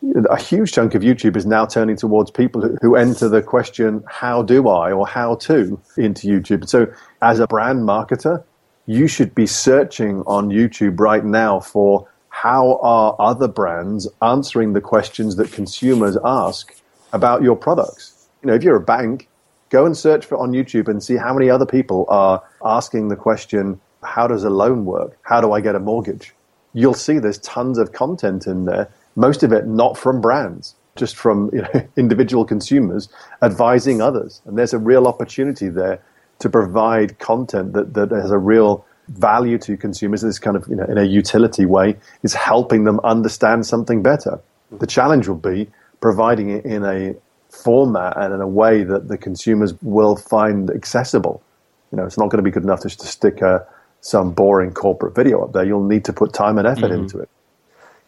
a 0.03 0.41
huge 0.41 0.73
chunk 0.73 0.95
of 0.95 1.03
YouTube 1.03 1.37
is 1.37 1.47
now 1.47 1.67
turning 1.67 1.97
towards 1.97 2.31
people 2.31 2.77
who, 2.81 2.97
enter 2.97 3.29
the 3.29 3.43
question, 3.43 4.03
how 4.07 4.43
do 4.43 4.69
I 4.69 4.93
or 4.93 5.07
how 5.07 5.35
to 5.37 5.81
into 5.97 6.27
YouTube. 6.27 6.69
So 6.69 6.87
as 7.21 7.39
a 7.39 7.47
brand 7.47 7.81
marketer, 7.81 8.43
you 8.87 9.07
should 9.07 9.35
be 9.35 9.47
searching 9.47 10.23
on 10.27 10.49
YouTube 10.49 10.99
right 10.99 11.25
now 11.25 11.61
for 11.61 12.09
how 12.31 12.79
are 12.83 13.15
other 13.19 13.49
brands 13.49 14.09
answering 14.23 14.73
the 14.73 14.81
questions 14.81 15.37
that 15.37 15.53
consumers 15.53 16.17
ask 16.25 16.75
about 17.13 17.43
your 17.43 17.57
products. 17.57 18.27
You 18.43 18.49
know, 18.49 18.55
if 18.55 18.63
you're 18.63 18.77
a 18.77 18.81
bank, 18.81 19.29
go 19.69 19.85
and 19.85 19.97
search 19.97 20.25
for 20.25 20.39
on 20.39 20.53
YouTube 20.53 20.89
and 20.89 21.03
see 21.03 21.17
how 21.17 21.35
many 21.35 21.51
other 21.51 21.67
people 21.67 22.07
are 22.09 22.43
asking 22.65 23.09
the 23.09 23.17
question, 23.17 23.81
how 24.03 24.27
does 24.27 24.45
a 24.45 24.51
loan 24.51 24.87
work? 24.87 25.19
How 25.23 25.41
do 25.41 25.53
I 25.53 25.61
get 25.61 25.75
a 25.75 25.81
mortgage? 25.81 26.35
You'll 26.73 26.95
see 26.95 27.19
there's 27.19 27.39
tons 27.39 27.79
of 27.79 27.93
content 27.93 28.47
in 28.47 28.65
there 28.65 28.91
most 29.17 29.43
of 29.43 29.53
it 29.53 29.67
not 29.67 29.97
from 29.99 30.21
brands, 30.21 30.75
just 30.97 31.17
from 31.17 31.51
you 31.53 31.63
know, 31.63 31.89
individual 31.97 32.45
consumers 32.45 33.09
advising 33.43 34.01
others. 34.01 34.43
And 34.45 34.59
there's 34.59 34.73
a 34.73 34.79
real 34.79 35.07
opportunity 35.07 35.69
there 35.69 36.03
to 36.41 36.49
provide 36.49 37.19
content 37.19 37.75
that, 37.75 37.95
that 37.95 38.11
has 38.11 38.31
a 38.31 38.39
real 38.39 38.85
value 39.09 39.59
to 39.59 39.77
consumers 39.77 40.23
this 40.23 40.39
kind 40.39 40.57
of 40.57 40.67
you 40.69 40.77
know 40.77 40.85
in 40.85 40.97
a 40.97 41.03
utility 41.03 41.67
way 41.67 41.97
is 42.23 42.33
helping 42.33 42.85
them 42.85 43.01
understand 43.03 43.67
something 43.67 44.03
better 44.03 44.41
the 44.79 44.87
challenge 44.87 45.27
will 45.27 45.35
be 45.35 45.69
providing 46.01 46.51
it 46.51 46.65
in 46.65 46.85
a 46.85 47.15
format 47.51 48.17
and 48.17 48.33
in 48.33 48.41
a 48.41 48.47
way 48.47 48.85
that 48.85 49.09
the 49.09 49.19
consumers 49.19 49.75
will 49.83 50.15
find 50.15 50.71
accessible 50.71 51.43
you 51.91 51.97
know 51.97 52.05
it's 52.05 52.19
not 52.19 52.29
going 52.29 52.37
to 52.37 52.43
be 52.43 52.53
good 52.53 52.63
enough 52.63 52.83
just 52.83 53.01
to 53.01 53.07
stick 53.07 53.43
a, 53.43 53.67
some 54.01 54.31
boring 54.31 54.73
corporate 54.73 55.15
video 55.15 55.43
up 55.43 55.53
there 55.53 55.65
you'll 55.65 55.85
need 55.85 56.05
to 56.05 56.13
put 56.13 56.33
time 56.33 56.57
and 56.57 56.69
effort 56.69 56.93
mm-hmm. 56.93 57.03
into 57.03 57.19
it 57.19 57.29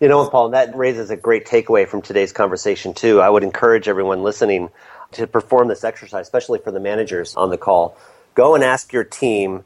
you 0.02 0.08
know, 0.08 0.28
Paul, 0.30 0.50
that 0.50 0.76
raises 0.76 1.10
a 1.10 1.16
great 1.16 1.46
takeaway 1.46 1.88
from 1.88 2.02
today's 2.02 2.32
conversation, 2.32 2.94
too. 2.94 3.22
I 3.22 3.30
would 3.30 3.44
encourage 3.44 3.88
everyone 3.88 4.24
listening 4.24 4.70
to 5.12 5.28
perform 5.28 5.68
this 5.68 5.84
exercise, 5.84 6.26
especially 6.26 6.60
for 6.60 6.72
the 6.72 6.80
managers 6.80 7.36
on 7.36 7.50
the 7.50 7.58
call. 7.58 7.98
Go 8.34 8.56
and 8.56 8.64
ask 8.64 8.92
your 8.92 9.04
team 9.04 9.64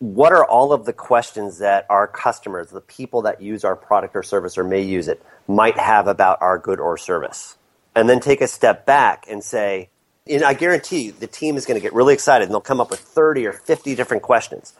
what 0.00 0.32
are 0.32 0.44
all 0.44 0.72
of 0.72 0.86
the 0.86 0.94
questions 0.94 1.58
that 1.60 1.86
our 1.90 2.08
customers, 2.08 2.70
the 2.70 2.82
people 2.82 3.22
that 3.22 3.42
use 3.42 3.64
our 3.64 3.76
product 3.76 4.16
or 4.16 4.24
service 4.24 4.58
or 4.58 4.64
may 4.64 4.82
use 4.82 5.08
it, 5.08 5.22
might 5.48 5.78
have 5.78 6.08
about 6.08 6.42
our 6.42 6.58
good 6.58 6.80
or 6.80 6.98
service? 6.98 7.58
And 7.96 8.08
then 8.08 8.20
take 8.20 8.42
a 8.42 8.48
step 8.48 8.86
back 8.86 9.26
and 9.30 9.44
say, 9.44 9.90
and 10.28 10.44
I 10.44 10.54
guarantee 10.54 11.02
you 11.06 11.12
the 11.12 11.28
team 11.28 11.56
is 11.58 11.66
going 11.66 11.80
to 11.80 11.82
get 11.82 11.94
really 11.94 12.14
excited 12.14 12.44
and 12.46 12.52
they'll 12.52 12.62
come 12.62 12.80
up 12.80 12.90
with 12.90 13.00
30 13.00 13.46
or 13.46 13.52
50 13.54 13.94
different 13.96 14.22
questions. 14.24 14.74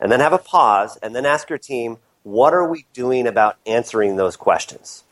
and 0.00 0.12
then 0.12 0.20
have 0.20 0.34
a 0.34 0.38
pause, 0.38 0.98
and 1.02 1.16
then 1.16 1.26
ask 1.26 1.50
your 1.50 1.58
team, 1.58 1.98
what 2.24 2.52
are 2.52 2.68
we 2.68 2.86
doing 2.92 3.26
about 3.26 3.56
answering 3.66 4.16
those 4.16 4.36
questions? 4.36 5.04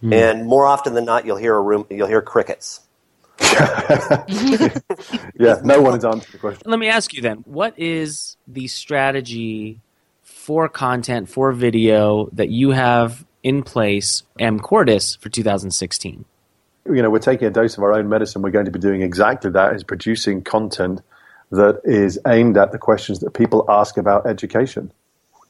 Hmm. 0.00 0.12
And 0.12 0.46
more 0.46 0.66
often 0.66 0.94
than 0.94 1.04
not, 1.04 1.26
you'll 1.26 1.36
hear 1.36 1.54
a 1.54 1.60
room, 1.60 1.86
you'll 1.90 2.08
hear 2.08 2.22
crickets. 2.22 2.80
Yeah, 5.40 5.60
no 5.62 5.80
one 5.80 5.92
has 5.92 6.04
answered 6.04 6.32
the 6.32 6.38
question. 6.38 6.68
Let 6.68 6.80
me 6.80 6.88
ask 6.88 7.14
you 7.14 7.22
then, 7.22 7.38
what 7.46 7.78
is 7.78 8.36
the 8.48 8.66
strategy 8.66 9.80
for 10.24 10.68
content, 10.68 11.28
for 11.28 11.52
video 11.52 12.28
that 12.32 12.48
you 12.48 12.70
have 12.72 13.24
in 13.44 13.62
place, 13.62 14.24
mCordis, 14.40 15.16
for 15.16 15.28
2016? 15.28 16.24
you 16.92 17.02
know, 17.02 17.10
we're 17.10 17.18
taking 17.18 17.46
a 17.46 17.50
dose 17.50 17.76
of 17.76 17.82
our 17.82 17.92
own 17.92 18.08
medicine. 18.08 18.42
We're 18.42 18.50
going 18.50 18.64
to 18.64 18.70
be 18.70 18.78
doing 18.78 19.02
exactly 19.02 19.50
that: 19.50 19.74
is 19.74 19.84
producing 19.84 20.42
content 20.42 21.00
that 21.50 21.80
is 21.84 22.18
aimed 22.26 22.56
at 22.56 22.72
the 22.72 22.78
questions 22.78 23.20
that 23.20 23.32
people 23.32 23.64
ask 23.68 23.96
about 23.96 24.26
education. 24.26 24.92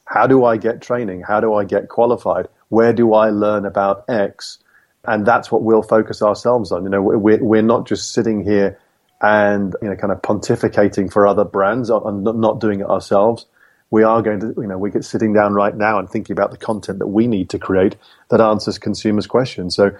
How 0.09 0.25
do 0.25 0.43
I 0.43 0.57
get 0.57 0.81
training? 0.81 1.21
How 1.21 1.39
do 1.39 1.53
I 1.53 1.63
get 1.65 1.87
qualified? 1.87 2.47
Where 2.69 2.93
do 2.93 3.13
I 3.13 3.29
learn 3.29 3.63
about 3.63 4.05
X? 4.09 4.57
And 5.05 5.23
that's 5.25 5.51
what 5.51 5.61
we'll 5.61 5.83
focus 5.83 6.23
ourselves 6.23 6.71
on. 6.71 6.83
You 6.83 6.89
know, 6.89 7.01
we're 7.01 7.43
we're 7.43 7.61
not 7.61 7.85
just 7.85 8.11
sitting 8.11 8.43
here 8.43 8.77
and 9.21 9.75
you 9.81 9.89
know, 9.89 9.95
kind 9.95 10.11
of 10.11 10.21
pontificating 10.23 11.11
for 11.13 11.27
other 11.27 11.45
brands 11.45 11.91
and 11.91 12.23
not 12.23 12.59
doing 12.59 12.79
it 12.79 12.87
ourselves. 12.87 13.45
We 13.91 14.03
are 14.03 14.21
going 14.21 14.39
to, 14.39 14.53
you 14.57 14.67
know, 14.67 14.77
we're 14.77 14.99
sitting 15.01 15.33
down 15.33 15.53
right 15.53 15.75
now 15.75 15.99
and 15.99 16.09
thinking 16.09 16.33
about 16.33 16.51
the 16.51 16.57
content 16.57 16.99
that 16.99 17.07
we 17.07 17.27
need 17.27 17.49
to 17.51 17.59
create 17.59 17.95
that 18.29 18.41
answers 18.41 18.79
consumers' 18.79 19.27
questions. 19.27 19.75
So 19.75 19.91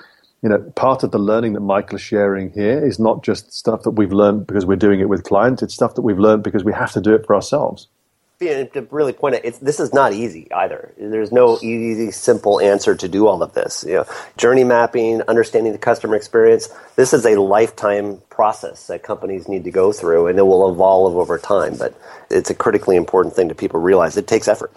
you 0.42 0.50
know, 0.50 0.60
part 0.76 1.04
of 1.04 1.12
the 1.12 1.20
learning 1.20 1.54
that 1.54 1.60
Michael 1.60 1.98
is 1.98 2.02
sharing 2.02 2.52
here 2.52 2.84
is 2.84 2.98
not 2.98 3.24
just 3.24 3.52
stuff 3.52 3.84
that 3.84 3.92
we've 3.92 4.14
learned 4.14 4.48
because 4.48 4.66
we're 4.66 4.78
doing 4.78 5.02
it 5.02 5.10
with 5.10 5.24
clients. 5.24 5.62
It's 5.62 5.74
stuff 5.74 5.96
that 5.96 6.02
we've 6.02 6.18
learned 6.18 6.44
because 6.44 6.64
we 6.64 6.74
have 6.74 6.94
to 6.94 7.02
do 7.02 7.14
it 7.14 7.26
for 7.26 7.36
ourselves. 7.36 7.88
To 8.42 8.88
really 8.90 9.12
point 9.12 9.36
it, 9.36 9.42
it's, 9.44 9.60
this 9.60 9.82
is 9.82 9.94
not 9.94 10.14
easy 10.14 10.50
either. 10.54 10.94
There's 10.98 11.34
no 11.34 11.58
easy, 11.62 12.10
simple 12.12 12.62
answer 12.62 12.96
to 12.96 13.10
do 13.10 13.28
all 13.28 13.44
of 13.44 13.54
this. 13.54 13.84
You 13.86 13.96
know, 13.96 14.06
journey 14.38 14.64
mapping, 14.64 15.22
understanding 15.24 15.74
the 15.74 15.78
customer 15.78 16.16
experience. 16.16 16.70
This 16.96 17.12
is 17.12 17.26
a 17.26 17.36
lifetime 17.36 18.22
process 18.30 18.88
that 18.88 19.04
companies 19.04 19.50
need 19.50 19.66
to 19.66 19.72
go 19.72 19.92
through, 19.92 20.28
and 20.28 20.40
it 20.40 20.44
will 20.44 20.72
evolve 20.72 21.18
over 21.18 21.38
time. 21.38 21.76
But 21.78 22.00
it's 22.30 22.50
a 22.50 22.56
critically 22.56 22.96
important 22.96 23.36
thing 23.36 23.50
that 23.50 23.58
people 23.58 23.82
realize. 23.82 24.16
It 24.16 24.28
takes 24.28 24.48
effort. 24.48 24.72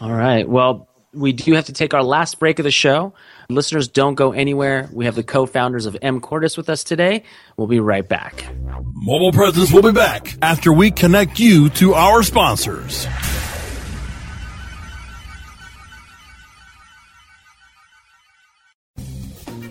All 0.00 0.12
right. 0.12 0.48
Well, 0.48 0.87
we 1.12 1.32
do 1.32 1.54
have 1.54 1.66
to 1.66 1.72
take 1.72 1.94
our 1.94 2.02
last 2.02 2.38
break 2.38 2.58
of 2.58 2.64
the 2.64 2.70
show. 2.70 3.14
Listeners, 3.48 3.88
don't 3.88 4.14
go 4.14 4.32
anywhere. 4.32 4.88
We 4.92 5.06
have 5.06 5.14
the 5.14 5.22
co 5.22 5.46
founders 5.46 5.86
of 5.86 5.94
mCordis 5.94 6.56
with 6.56 6.68
us 6.68 6.84
today. 6.84 7.24
We'll 7.56 7.66
be 7.66 7.80
right 7.80 8.06
back. 8.06 8.44
Mobile 8.94 9.32
Presence 9.32 9.72
will 9.72 9.82
be 9.82 9.92
back 9.92 10.36
after 10.42 10.72
we 10.72 10.90
connect 10.90 11.38
you 11.38 11.70
to 11.70 11.94
our 11.94 12.22
sponsors. 12.22 13.06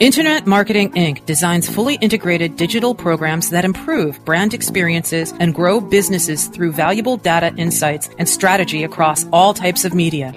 Internet 0.00 0.46
Marketing 0.46 0.90
Inc. 0.92 1.26
designs 1.26 1.68
fully 1.68 1.96
integrated 1.96 2.56
digital 2.56 2.94
programs 2.94 3.50
that 3.50 3.66
improve 3.66 4.24
brand 4.24 4.54
experiences 4.54 5.34
and 5.38 5.54
grow 5.54 5.78
businesses 5.78 6.46
through 6.46 6.72
valuable 6.72 7.18
data 7.18 7.54
insights 7.58 8.08
and 8.16 8.26
strategy 8.26 8.82
across 8.82 9.26
all 9.30 9.52
types 9.52 9.84
of 9.84 9.92
media. 9.92 10.32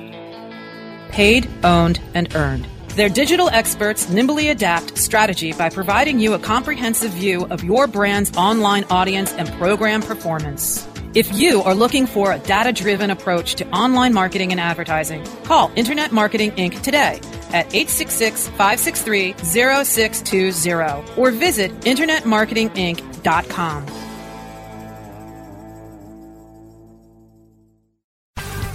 Paid, 1.11 1.49
owned, 1.63 2.01
and 2.13 2.35
earned. 2.35 2.67
Their 2.89 3.07
digital 3.07 3.47
experts 3.47 4.09
nimbly 4.09 4.49
adapt 4.49 4.97
strategy 4.97 5.53
by 5.53 5.69
providing 5.69 6.19
you 6.19 6.33
a 6.33 6.39
comprehensive 6.39 7.11
view 7.11 7.45
of 7.45 7.63
your 7.63 7.87
brand's 7.87 8.35
online 8.35 8.83
audience 8.89 9.31
and 9.31 9.49
program 9.53 10.01
performance. 10.01 10.85
If 11.15 11.39
you 11.39 11.61
are 11.61 11.75
looking 11.75 12.07
for 12.07 12.31
a 12.31 12.39
data 12.39 12.73
driven 12.73 13.11
approach 13.11 13.53
to 13.55 13.69
online 13.69 14.15
marketing 14.15 14.51
and 14.51 14.59
advertising, 14.59 15.23
call 15.43 15.71
Internet 15.75 16.11
Marketing 16.11 16.51
Inc. 16.53 16.81
today 16.81 17.19
at 17.49 17.67
866 17.67 18.47
563 18.49 19.33
0620 19.33 21.15
or 21.15 21.29
visit 21.29 21.71
InternetMarketingInc.com. 21.81 24.12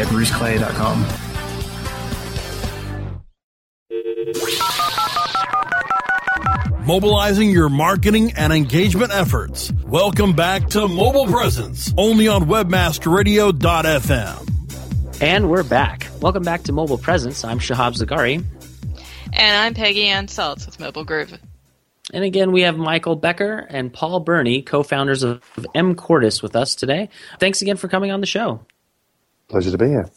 at 0.00 0.08
bruceclay.com. 0.08 1.06
Mobilizing 6.86 7.50
your 7.50 7.68
marketing 7.68 8.32
and 8.36 8.52
engagement 8.52 9.12
efforts. 9.12 9.72
Welcome 9.86 10.32
back 10.32 10.66
to 10.70 10.88
Mobile 10.88 11.26
Presence, 11.26 11.94
only 11.96 12.26
on 12.26 12.46
webmasterradio.fm. 12.46 14.48
And 15.22 15.48
we're 15.48 15.62
back. 15.62 16.08
Welcome 16.20 16.42
back 16.42 16.64
to 16.64 16.72
Mobile 16.72 16.98
Presence. 16.98 17.44
I'm 17.44 17.60
Shahab 17.60 17.96
Zagari. 17.96 18.44
And 19.32 19.56
I'm 19.56 19.74
Peggy 19.74 20.08
Anne 20.08 20.26
Salz 20.26 20.66
with 20.66 20.80
Mobile 20.80 21.04
Groove. 21.04 21.38
And 22.12 22.24
again, 22.24 22.50
we 22.50 22.62
have 22.62 22.76
Michael 22.76 23.14
Becker 23.14 23.64
and 23.70 23.92
Paul 23.92 24.18
Berney, 24.18 24.62
co 24.62 24.82
founders 24.82 25.22
of 25.22 25.40
mCordis, 25.76 26.42
with 26.42 26.56
us 26.56 26.74
today. 26.74 27.08
Thanks 27.38 27.62
again 27.62 27.76
for 27.76 27.86
coming 27.86 28.10
on 28.10 28.20
the 28.20 28.26
show. 28.26 28.66
Pleasure 29.52 29.70
to 29.70 29.76
be 29.76 29.88
here. 29.88 30.10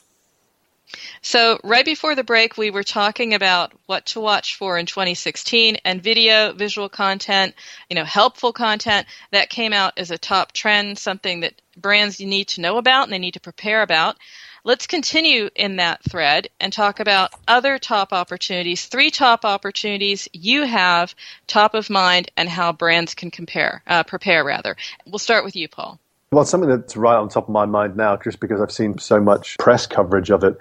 So, 1.22 1.60
right 1.62 1.84
before 1.84 2.16
the 2.16 2.24
break, 2.24 2.58
we 2.58 2.70
were 2.70 2.84
talking 2.84 3.34
about 3.34 3.74
what 3.86 4.06
to 4.08 4.22
watch 4.22 4.56
for 4.56 4.78
in 4.78 4.86
2016 4.86 5.76
and 5.84 6.02
video, 6.02 6.54
visual 6.54 6.88
content, 6.88 7.54
you 7.90 7.98
know, 7.98 8.06
helpful 8.06 8.54
content 8.54 9.08
that 9.32 9.50
came 9.50 9.74
out 9.74 9.92
as 9.98 10.10
a 10.10 10.18
top 10.18 10.54
trend, 10.54 10.98
something 10.98 11.42
that 11.42 11.62
brands 11.76 12.22
need 12.22 12.48
to 12.50 12.62
know 12.62 12.78
about 12.78 13.04
and 13.04 13.12
they 13.12 13.20
need 13.20 13.34
to 13.34 13.42
prepare 13.42 13.82
about. 13.82 14.16
Let's 14.64 14.88
continue 14.88 15.50
in 15.54 15.76
that 15.76 16.02
thread 16.10 16.48
and 16.62 16.72
talk 16.72 17.02
about 17.02 17.32
other 17.46 17.78
top 17.78 18.14
opportunities, 18.14 18.86
three 18.86 19.12
top 19.12 19.44
opportunities 19.44 20.30
you 20.32 20.64
have 20.64 21.14
top 21.46 21.74
of 21.74 21.90
mind 21.90 22.32
and 22.38 22.48
how 22.48 22.72
brands 22.72 23.16
can 23.16 23.32
compare, 23.32 23.84
uh, 23.86 24.04
prepare 24.04 24.46
rather. 24.46 24.78
We'll 25.06 25.20
start 25.20 25.44
with 25.44 25.58
you, 25.58 25.68
Paul. 25.68 26.00
Well, 26.36 26.44
something 26.44 26.70
that's 26.70 26.98
right 26.98 27.16
on 27.16 27.30
top 27.30 27.46
of 27.48 27.54
my 27.54 27.66
mind 27.66 27.96
now, 27.96 28.18
just 28.18 28.42
because 28.42 28.60
I've 28.60 28.70
seen 28.70 28.98
so 28.98 29.22
much 29.22 29.56
press 29.58 29.88
coverage 29.88 30.30
of 30.30 30.44
it, 30.44 30.58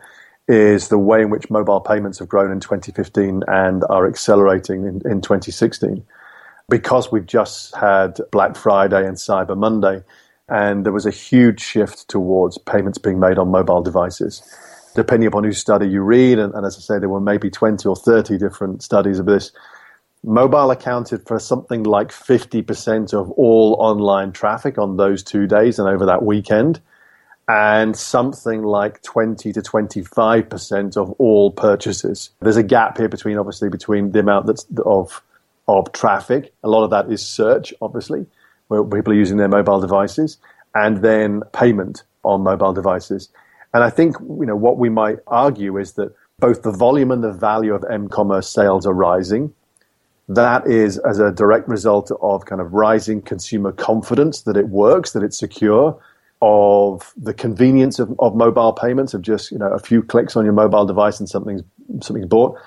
is 0.47 0.87
the 0.87 1.01
way 1.01 1.23
in 1.23 1.31
which 1.31 1.51
mobile 1.51 1.81
payments 1.81 2.21
have 2.21 2.29
grown 2.29 2.53
in 2.53 2.61
2015 2.61 3.43
and 3.49 3.83
are 3.91 4.07
accelerating 4.07 4.85
in, 4.85 5.03
in 5.05 5.21
2016. 5.21 6.07
Because 6.69 7.11
we've 7.11 7.27
just 7.27 7.75
had 7.75 8.21
Black 8.31 8.55
Friday 8.55 9.05
and 9.05 9.17
Cyber 9.17 9.59
Monday, 9.59 10.05
and 10.49 10.87
there 10.87 10.93
was 10.93 11.07
a 11.07 11.11
huge 11.11 11.61
shift 11.61 12.07
towards 12.07 12.57
payments 12.57 12.99
being 12.99 13.19
made 13.19 13.37
on 13.37 13.51
mobile 13.51 13.83
devices. 13.83 14.45
Depending 14.95 15.27
upon 15.27 15.43
whose 15.43 15.59
study 15.59 15.89
you 15.89 16.03
read, 16.03 16.39
and, 16.39 16.55
and 16.55 16.65
as 16.65 16.77
I 16.77 16.81
say, 16.83 16.99
there 17.01 17.09
were 17.09 17.21
maybe 17.21 17.51
20 17.51 17.89
or 17.89 17.97
30 17.97 18.39
different 18.39 18.85
studies 18.85 19.19
of 19.19 19.27
this, 19.27 19.51
mobile 20.25 20.71
accounted 20.71 21.27
for 21.27 21.39
something 21.39 21.83
like 21.85 22.09
50% 22.09 23.13
of 23.13 23.31
all 23.33 23.77
online 23.79 24.33
traffic 24.33 24.79
on 24.79 24.97
those 24.97 25.23
two 25.23 25.47
days 25.47 25.79
and 25.79 25.89
over 25.89 26.07
that 26.07 26.25
weekend. 26.25 26.81
and 27.47 27.95
something 27.97 28.63
like 28.63 29.03
20 29.03 29.53
to 29.53 29.61
25% 29.61 30.97
of 30.97 31.11
all 31.19 31.51
purchases. 31.51 32.31
There's 32.41 32.57
a 32.57 32.63
gap 32.63 32.97
here 32.97 33.09
between, 33.09 33.37
obviously, 33.37 33.69
between 33.69 34.13
the 34.13 34.21
amount 34.21 34.47
that's 34.47 34.67
of, 34.85 35.23
of 35.69 35.93
traffic. 35.93 36.53
A 36.63 36.69
lot 36.69 36.85
of 36.85 36.91
that 36.91 37.11
is 37.13 37.25
search, 37.25 37.75
obviously, 37.83 38.27
where 38.69 38.83
people 38.83 39.13
are 39.13 39.17
using 39.17 39.37
their 39.37 39.49
mobile 39.49 39.81
devices, 39.81 40.39
and 40.75 41.03
then 41.03 41.43
payment 41.53 42.03
on 42.25 42.43
mobile 42.43 42.73
devices. 42.73 43.29
And 43.75 43.85
I 43.85 43.91
think, 43.91 44.17
you 44.21 44.47
know, 44.47 44.57
what 44.57 44.79
we 44.79 44.89
might 44.89 45.19
argue 45.27 45.77
is 45.77 45.93
that 45.95 46.15
both 46.39 46.63
the 46.63 46.73
volume 46.73 47.11
and 47.11 47.23
the 47.23 47.33
value 47.33 47.75
of 47.75 47.85
m-commerce 47.91 48.49
sales 48.49 48.87
are 48.87 48.95
rising. 48.95 49.53
That 50.29 50.67
is 50.67 50.99
as 50.99 51.19
a 51.19 51.31
direct 51.31 51.69
result 51.69 52.11
of 52.23 52.47
kind 52.47 52.61
of 52.61 52.73
rising 52.73 53.21
consumer 53.21 53.73
confidence 53.73 54.43
that 54.43 54.57
it 54.57 54.69
works, 54.69 55.13
that 55.13 55.23
it's 55.23 55.39
secure, 55.39 56.01
of 56.41 57.15
the 57.17 57.33
convenience 57.33 57.99
of, 57.99 58.15
of 58.19 58.35
mobile 58.35 58.73
payments, 58.73 59.15
of 59.15 59.23
just 59.23 59.51
you 59.51 59.59
know 59.59 59.73
a 59.73 59.79
few 59.79 60.03
clicks 60.03 60.37
on 60.37 60.45
your 60.45 60.53
mobile 60.53 60.85
device 60.85 61.19
and 61.19 61.29
something's 61.29 61.63
something's 62.01 62.27
bought, 62.27 62.59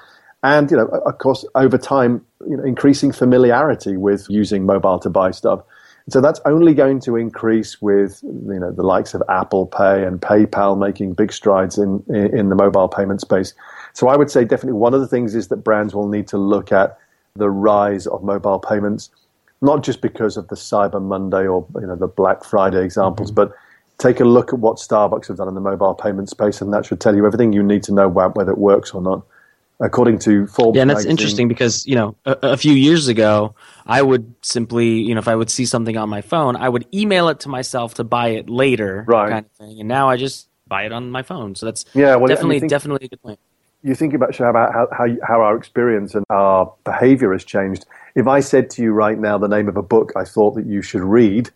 and 0.44 0.72
you 0.72 0.78
know 0.78 0.88
of 0.88 1.18
course 1.20 1.46
over 1.56 1.78
time 1.78 2.26
you 2.48 2.58
know 2.58 2.64
increasing 2.64 3.12
familiarity 3.12 3.98
with 3.98 4.26
using 4.30 4.66
mobile 4.66 5.00
to 5.00 5.10
buy 5.10 5.32
stuff. 5.32 5.62
so 6.10 6.22
that's 6.22 6.40
only 6.46 6.74
going 6.74 7.00
to 7.00 7.16
increase 7.16 7.80
with 7.82 8.20
you 8.24 8.60
know 8.60 8.72
the 8.72 8.84
likes 8.84 9.14
of 9.14 9.22
Apple 9.30 9.68
Pay 9.68 10.04
and 10.04 10.22
PayPal 10.22 10.78
making 10.78 11.14
big 11.14 11.32
strides 11.32 11.78
in 11.78 12.04
in 12.08 12.50
the 12.50 12.56
mobile 12.56 12.88
payment 12.88 13.22
space. 13.22 13.54
So 13.94 14.08
I 14.08 14.16
would 14.16 14.32
say 14.32 14.44
definitely 14.44 14.80
one 14.80 14.94
of 14.96 15.02
the 15.02 15.08
things 15.08 15.36
is 15.36 15.50
that 15.50 15.58
brands 15.58 15.94
will 15.94 16.08
need 16.08 16.28
to 16.30 16.38
look 16.38 16.72
at 16.72 16.98
the 17.38 17.50
rise 17.50 18.08
of 18.08 18.24
mobile 18.24 18.60
payments, 18.60 19.10
not 19.62 19.84
just 19.84 20.02
because 20.02 20.38
of 20.38 20.48
the 20.48 20.56
Cyber 20.56 21.02
Monday 21.02 21.48
or 21.48 21.66
you 21.76 21.88
know 21.88 21.96
the 21.96 22.08
Black 22.08 22.44
Friday 22.44 22.84
examples, 22.84 23.32
mm-hmm. 23.32 23.50
but 23.50 23.54
take 23.98 24.20
a 24.20 24.26
look 24.26 24.54
at 24.54 24.60
what 24.60 24.78
Starbucks 24.78 25.28
have 25.28 25.38
done 25.38 25.48
in 25.48 25.56
the 25.56 25.62
mobile 25.62 25.96
payment 25.96 26.30
space, 26.30 26.62
and 26.62 26.74
that 26.74 26.86
should 26.86 27.00
tell 27.00 27.16
you 27.16 27.26
everything 27.26 27.54
you 27.54 27.64
need 27.64 27.84
to 27.84 27.94
know 27.94 28.08
about 28.08 28.36
whether 28.36 28.52
it 28.52 28.58
works 28.58 28.92
or 28.92 29.02
not. 29.02 29.26
According 29.80 30.18
to 30.20 30.48
Forbes, 30.48 30.76
yeah, 30.76 30.82
and 30.82 30.90
that's 30.90 31.02
magazine, 31.02 31.12
interesting 31.12 31.48
because 31.48 31.86
you 31.86 31.94
know 31.94 32.16
a, 32.26 32.38
a, 32.42 32.58
few 32.58 32.74
years 32.74 33.08
ago, 33.08 33.54
I 33.86 34.02
would 34.02 34.34
simply, 34.42 35.02
you 35.02 35.14
know, 35.14 35.20
if 35.20 35.28
I 35.28 35.36
would 35.36 35.52
see 35.52 35.68
something 35.68 35.96
on 35.98 36.10
my 36.10 36.22
phone, 36.22 36.56
I 36.56 36.68
would 36.68 36.88
email 36.92 37.30
it 37.30 37.42
to 37.42 37.50
myself 37.50 37.94
to 37.96 38.04
buy 38.04 38.30
it 38.30 38.50
later, 38.50 39.06
right? 39.08 39.30
Kind 39.30 39.46
of 39.46 39.52
thing. 39.52 39.80
And 39.80 39.88
now 39.88 40.10
I 40.10 40.18
just 40.18 40.50
buy 40.68 40.86
it 40.86 40.92
on 40.92 41.12
my 41.12 41.22
phone. 41.22 41.54
So 41.54 41.68
that's 41.68 41.86
yeah, 41.94 42.16
well, 42.16 42.26
definitely 42.26 42.60
think, 42.60 42.72
definitely 42.72 43.06
a 43.06 43.10
good 43.10 43.22
point. 43.22 43.40
You 43.84 43.96
think 43.96 44.14
about 44.14 44.36
how, 44.36 44.88
how 44.92 45.08
how 45.24 45.42
our 45.42 45.56
experience 45.56 46.16
and 46.16 46.26
our 46.30 46.74
behavior 46.84 47.32
has 47.32 47.44
changed. 47.44 47.86
If 48.16 48.28
I 48.28 48.40
said 48.40 48.70
to 48.72 48.82
you 48.82 48.92
right 48.92 49.18
now 49.18 49.38
the 49.38 49.48
name 49.48 49.68
of 49.70 49.78
a 49.78 49.84
book 49.84 50.14
I 50.16 50.24
thought 50.24 50.56
that 50.56 50.66
you 50.66 50.82
should 50.82 51.02
read, 51.02 51.52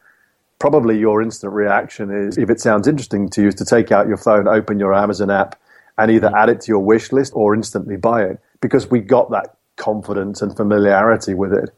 probably 0.59 0.99
your 0.99 1.21
instant 1.21 1.53
reaction 1.53 2.11
is, 2.11 2.37
if 2.37 2.49
it 2.49 2.61
sounds 2.61 2.87
interesting 2.87 3.29
to 3.31 3.41
you, 3.41 3.47
is 3.47 3.55
to 3.55 3.65
take 3.65 3.91
out 3.91 4.07
your 4.07 4.17
phone, 4.17 4.47
open 4.47 4.79
your 4.79 4.93
Amazon 4.93 5.31
app, 5.31 5.59
and 5.97 6.11
either 6.11 6.27
mm-hmm. 6.27 6.35
add 6.35 6.49
it 6.49 6.61
to 6.61 6.67
your 6.71 6.79
wish 6.79 7.11
list 7.11 7.33
or 7.35 7.55
instantly 7.55 7.97
buy 7.97 8.23
it 8.23 8.39
because 8.61 8.89
we 8.89 8.99
got 8.99 9.31
that 9.31 9.57
confidence 9.75 10.41
and 10.41 10.55
familiarity 10.55 11.33
with 11.33 11.51
it. 11.51 11.71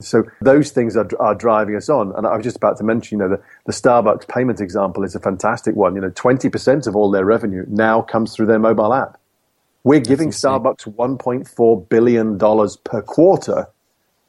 So 0.00 0.24
those 0.40 0.70
things 0.70 0.96
are, 0.96 1.08
are 1.18 1.34
driving 1.34 1.76
us 1.76 1.88
on. 1.88 2.14
And 2.16 2.26
I 2.26 2.34
was 2.36 2.44
just 2.44 2.56
about 2.56 2.78
to 2.78 2.84
mention, 2.84 3.18
you 3.18 3.24
know, 3.24 3.36
the, 3.36 3.42
the 3.66 3.72
Starbucks 3.72 4.28
payment 4.28 4.60
example 4.60 5.04
is 5.04 5.14
a 5.14 5.20
fantastic 5.20 5.76
one. 5.76 5.94
You 5.94 6.00
know, 6.00 6.10
20% 6.10 6.86
of 6.86 6.96
all 6.96 7.10
their 7.10 7.24
revenue 7.24 7.66
now 7.68 8.00
comes 8.00 8.34
through 8.34 8.46
their 8.46 8.58
mobile 8.58 8.94
app. 8.94 9.19
We're 9.82 10.00
giving 10.00 10.30
Starbucks 10.30 10.94
$1.4 10.94 11.88
billion 11.88 12.38
per 12.84 13.02
quarter 13.02 13.68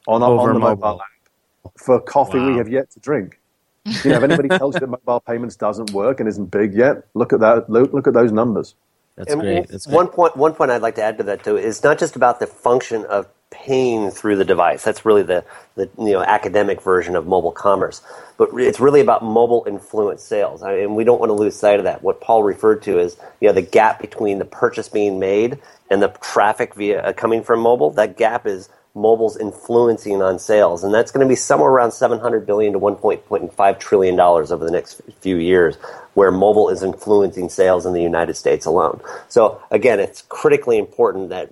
on, 0.06 0.22
on 0.22 0.54
the 0.54 0.58
mobile. 0.58 0.60
mobile 0.60 1.00
app 1.02 1.72
for 1.76 2.00
coffee 2.00 2.38
wow. 2.38 2.50
we 2.50 2.56
have 2.56 2.68
yet 2.68 2.90
to 2.92 3.00
drink. 3.00 3.38
You 4.04 4.10
know, 4.10 4.18
if 4.18 4.22
anybody 4.22 4.48
tells 4.48 4.74
you 4.76 4.80
that 4.80 4.86
mobile 4.86 5.20
payments 5.20 5.56
doesn't 5.56 5.90
work 5.90 6.20
and 6.20 6.28
isn't 6.28 6.52
big 6.52 6.72
yet, 6.72 7.04
look 7.14 7.32
at 7.32 7.40
that. 7.40 7.68
Look, 7.68 7.92
look 7.92 8.06
at 8.06 8.14
those 8.14 8.30
numbers. 8.30 8.76
That's 9.16 9.34
great. 9.34 9.68
That's 9.68 9.88
one 9.88 10.06
point. 10.06 10.36
One 10.36 10.54
point 10.54 10.70
I'd 10.70 10.82
like 10.82 10.94
to 10.94 11.02
add 11.02 11.18
to 11.18 11.24
that 11.24 11.42
too 11.42 11.56
is 11.56 11.82
not 11.82 11.98
just 11.98 12.14
about 12.14 12.38
the 12.38 12.46
function 12.46 13.04
of 13.06 13.26
paying 13.52 14.10
through 14.10 14.36
the 14.36 14.46
device. 14.46 14.84
That's 14.84 15.04
really 15.06 15.22
the, 15.24 15.44
the 15.76 15.90
you 15.98 16.12
know 16.12 16.22
academic 16.22 16.82
version 16.82 17.16
of 17.16 17.26
mobile 17.26 17.52
commerce. 17.52 18.02
But 18.38 18.50
it's 18.54 18.80
really 18.80 19.00
about 19.00 19.24
mobile 19.24 19.64
influence 19.68 20.24
sales, 20.24 20.62
I 20.62 20.74
and 20.78 20.96
we 20.96 21.04
don't 21.04 21.20
want 21.20 21.30
to 21.30 21.34
lose 21.34 21.56
sight 21.56 21.78
of 21.80 21.84
that. 21.84 22.02
What 22.02 22.20
Paul 22.20 22.44
referred 22.44 22.82
to 22.84 22.98
is 22.98 23.16
you 23.40 23.48
know 23.48 23.54
the 23.54 23.62
gap 23.62 24.00
between 24.00 24.40
the 24.40 24.46
purchase 24.46 24.88
being 24.88 25.20
made 25.20 25.60
and 25.90 26.02
the 26.02 26.08
traffic 26.22 26.74
via 26.74 27.02
uh, 27.02 27.12
coming 27.14 27.44
from 27.44 27.60
mobile. 27.60 27.90
That 27.92 28.16
gap 28.18 28.46
is 28.46 28.68
mobile's 28.94 29.36
influencing 29.36 30.20
on 30.22 30.38
sales, 30.38 30.84
and 30.84 30.92
that's 30.92 31.10
going 31.10 31.24
to 31.26 31.28
be 31.28 31.36
somewhere 31.36 31.70
around 31.70 31.92
700 31.92 32.46
billion 32.46 32.74
to 32.74 32.78
1.5 32.78 33.80
trillion 33.80 34.16
dollars 34.16 34.52
over 34.52 34.64
the 34.64 34.70
next 34.70 35.00
few 35.20 35.36
years, 35.36 35.76
where 36.14 36.30
mobile 36.30 36.68
is 36.68 36.82
influencing 36.82 37.48
sales 37.48 37.86
in 37.86 37.94
the 37.94 38.02
United 38.02 38.34
States 38.34 38.66
alone. 38.66 39.00
So 39.28 39.62
again, 39.70 39.98
it's 39.98 40.22
critically 40.28 40.78
important 40.78 41.30
that 41.30 41.48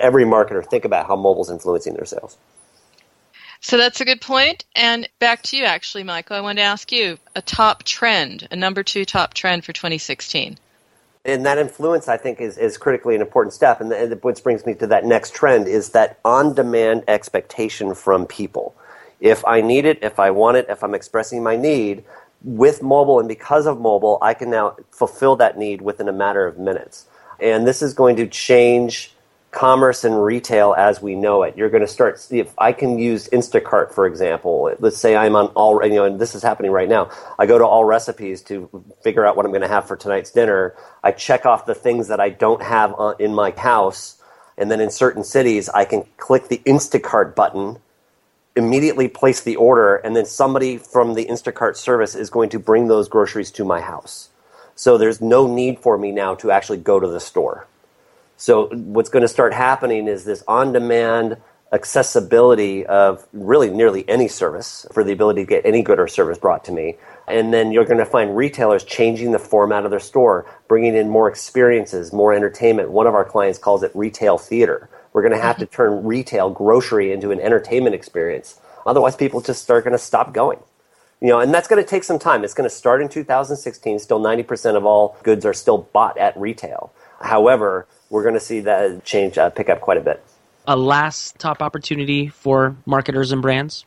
every 0.00 0.24
marketer 0.24 0.64
think 0.64 0.84
about 0.84 1.06
how 1.06 1.16
mobile's 1.16 1.50
influencing 1.50 1.94
their 1.94 2.06
sales. 2.06 2.36
So 3.60 3.76
that's 3.76 4.00
a 4.00 4.04
good 4.04 4.20
point. 4.20 4.64
And 4.74 5.08
back 5.20 5.42
to 5.42 5.56
you, 5.56 5.64
actually, 5.64 6.02
Michael. 6.02 6.36
I 6.36 6.40
wanted 6.40 6.62
to 6.62 6.66
ask 6.66 6.90
you 6.90 7.18
a 7.36 7.42
top 7.42 7.84
trend, 7.84 8.48
a 8.50 8.56
number 8.56 8.82
two 8.82 9.04
top 9.04 9.34
trend 9.34 9.64
for 9.64 9.72
2016 9.72 10.58
and 11.24 11.46
that 11.46 11.58
influence, 11.58 12.08
I 12.08 12.16
think, 12.16 12.40
is, 12.40 12.58
is 12.58 12.76
critically 12.76 13.14
an 13.14 13.20
important 13.20 13.52
step. 13.52 13.80
And, 13.80 13.92
the, 13.92 14.18
which 14.22 14.42
brings 14.42 14.66
me 14.66 14.74
to 14.74 14.86
that 14.88 15.04
next 15.04 15.34
trend 15.34 15.68
is 15.68 15.90
that 15.90 16.18
on 16.24 16.54
demand 16.54 17.04
expectation 17.06 17.94
from 17.94 18.26
people. 18.26 18.74
If 19.20 19.44
I 19.46 19.60
need 19.60 19.84
it, 19.84 20.00
if 20.02 20.18
I 20.18 20.32
want 20.32 20.56
it, 20.56 20.66
if 20.68 20.82
I'm 20.82 20.94
expressing 20.94 21.42
my 21.42 21.56
need, 21.56 22.04
with 22.42 22.82
mobile 22.82 23.20
and 23.20 23.28
because 23.28 23.66
of 23.66 23.80
mobile, 23.80 24.18
I 24.20 24.34
can 24.34 24.50
now 24.50 24.76
fulfill 24.90 25.36
that 25.36 25.56
need 25.56 25.80
within 25.80 26.08
a 26.08 26.12
matter 26.12 26.44
of 26.44 26.58
minutes. 26.58 27.06
And 27.38 27.66
this 27.66 27.82
is 27.82 27.94
going 27.94 28.16
to 28.16 28.26
change 28.26 29.11
commerce 29.52 30.02
and 30.02 30.24
retail 30.24 30.74
as 30.76 31.02
we 31.02 31.14
know 31.14 31.42
it. 31.42 31.56
You're 31.56 31.68
going 31.68 31.82
to 31.82 31.88
start, 31.88 32.26
if 32.30 32.52
I 32.58 32.72
can 32.72 32.98
use 32.98 33.28
Instacart, 33.28 33.92
for 33.92 34.06
example, 34.06 34.74
let's 34.80 34.96
say 34.96 35.14
I'm 35.14 35.36
on 35.36 35.48
all, 35.48 35.84
you 35.84 35.94
know, 35.94 36.04
and 36.04 36.18
this 36.18 36.34
is 36.34 36.42
happening 36.42 36.72
right 36.72 36.88
now. 36.88 37.10
I 37.38 37.46
go 37.46 37.58
to 37.58 37.64
Allrecipes 37.64 38.44
to 38.46 38.68
figure 39.04 39.26
out 39.26 39.36
what 39.36 39.44
I'm 39.44 39.52
going 39.52 39.62
to 39.62 39.68
have 39.68 39.86
for 39.86 39.96
tonight's 39.96 40.30
dinner. 40.30 40.74
I 41.04 41.12
check 41.12 41.44
off 41.44 41.66
the 41.66 41.74
things 41.74 42.08
that 42.08 42.18
I 42.18 42.30
don't 42.30 42.62
have 42.62 42.94
in 43.18 43.34
my 43.34 43.50
house. 43.50 44.16
And 44.56 44.70
then 44.70 44.80
in 44.80 44.90
certain 44.90 45.22
cities, 45.22 45.68
I 45.68 45.84
can 45.84 46.06
click 46.16 46.48
the 46.48 46.62
Instacart 46.64 47.34
button, 47.34 47.78
immediately 48.56 49.08
place 49.08 49.42
the 49.42 49.56
order, 49.56 49.96
and 49.96 50.16
then 50.16 50.24
somebody 50.24 50.78
from 50.78 51.12
the 51.12 51.26
Instacart 51.26 51.76
service 51.76 52.14
is 52.14 52.30
going 52.30 52.48
to 52.50 52.58
bring 52.58 52.88
those 52.88 53.08
groceries 53.08 53.50
to 53.52 53.64
my 53.64 53.82
house. 53.82 54.30
So 54.74 54.96
there's 54.96 55.20
no 55.20 55.46
need 55.46 55.78
for 55.78 55.98
me 55.98 56.10
now 56.10 56.34
to 56.36 56.50
actually 56.50 56.78
go 56.78 56.98
to 56.98 57.06
the 57.06 57.20
store. 57.20 57.66
So 58.42 58.66
what's 58.72 59.08
going 59.08 59.22
to 59.22 59.28
start 59.28 59.54
happening 59.54 60.08
is 60.08 60.24
this 60.24 60.42
on-demand 60.48 61.36
accessibility 61.72 62.84
of 62.84 63.24
really 63.32 63.70
nearly 63.70 64.04
any 64.08 64.26
service 64.26 64.84
for 64.90 65.04
the 65.04 65.12
ability 65.12 65.42
to 65.42 65.46
get 65.46 65.64
any 65.64 65.80
good 65.80 66.00
or 66.00 66.08
service 66.08 66.38
brought 66.38 66.64
to 66.64 66.72
me. 66.72 66.96
And 67.28 67.54
then 67.54 67.70
you're 67.70 67.84
going 67.84 67.98
to 67.98 68.04
find 68.04 68.36
retailers 68.36 68.82
changing 68.82 69.30
the 69.30 69.38
format 69.38 69.84
of 69.84 69.92
their 69.92 70.00
store, 70.00 70.44
bringing 70.66 70.96
in 70.96 71.08
more 71.08 71.28
experiences, 71.28 72.12
more 72.12 72.32
entertainment. 72.34 72.90
One 72.90 73.06
of 73.06 73.14
our 73.14 73.24
clients 73.24 73.60
calls 73.60 73.84
it 73.84 73.92
retail 73.94 74.38
theater. 74.38 74.90
We're 75.12 75.22
going 75.22 75.38
to 75.38 75.40
have 75.40 75.58
to 75.58 75.66
mm-hmm. 75.66 75.76
turn 75.76 76.04
retail 76.04 76.50
grocery 76.50 77.12
into 77.12 77.30
an 77.30 77.38
entertainment 77.38 77.94
experience. 77.94 78.58
Otherwise, 78.84 79.14
people 79.14 79.40
just 79.40 79.70
are 79.70 79.80
going 79.80 79.92
to 79.92 79.98
stop 79.98 80.34
going. 80.34 80.58
You 81.20 81.28
know, 81.28 81.38
and 81.38 81.54
that's 81.54 81.68
going 81.68 81.80
to 81.80 81.88
take 81.88 82.02
some 82.02 82.18
time. 82.18 82.42
It's 82.42 82.54
going 82.54 82.68
to 82.68 82.74
start 82.74 83.02
in 83.02 83.08
2016. 83.08 84.00
Still, 84.00 84.18
90% 84.18 84.76
of 84.76 84.84
all 84.84 85.16
goods 85.22 85.46
are 85.46 85.54
still 85.54 85.78
bought 85.78 86.18
at 86.18 86.36
retail. 86.36 86.92
However, 87.22 87.86
we're 88.10 88.22
going 88.22 88.34
to 88.34 88.40
see 88.40 88.60
that 88.60 89.04
change 89.04 89.38
uh, 89.38 89.50
pick 89.50 89.68
up 89.68 89.80
quite 89.80 89.96
a 89.96 90.00
bit. 90.00 90.22
A 90.66 90.76
last 90.76 91.38
top 91.38 91.62
opportunity 91.62 92.28
for 92.28 92.76
marketers 92.86 93.32
and 93.32 93.42
brands? 93.42 93.84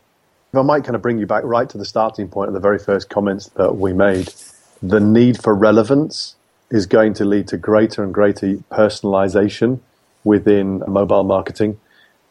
If 0.52 0.60
I 0.60 0.62
might 0.62 0.84
kind 0.84 0.96
of 0.96 1.02
bring 1.02 1.20
you 1.20 1.26
back 1.26 1.44
right 1.44 1.70
to 1.70 1.78
the 1.78 1.86
starting 1.86 2.28
point 2.28 2.48
of 2.48 2.54
the 2.54 2.60
very 2.60 2.80
first 2.80 3.10
comments 3.10 3.48
that 3.50 3.76
we 3.76 3.94
made. 3.94 4.34
The 4.82 5.00
need 5.00 5.42
for 5.42 5.54
relevance 5.54 6.36
is 6.70 6.86
going 6.86 7.14
to 7.16 7.26
lead 7.26 7.48
to 7.50 7.58
greater 7.58 8.04
and 8.04 8.14
greater 8.14 8.56
personalization 8.72 9.80
within 10.24 10.82
mobile 10.88 11.24
marketing 11.24 11.80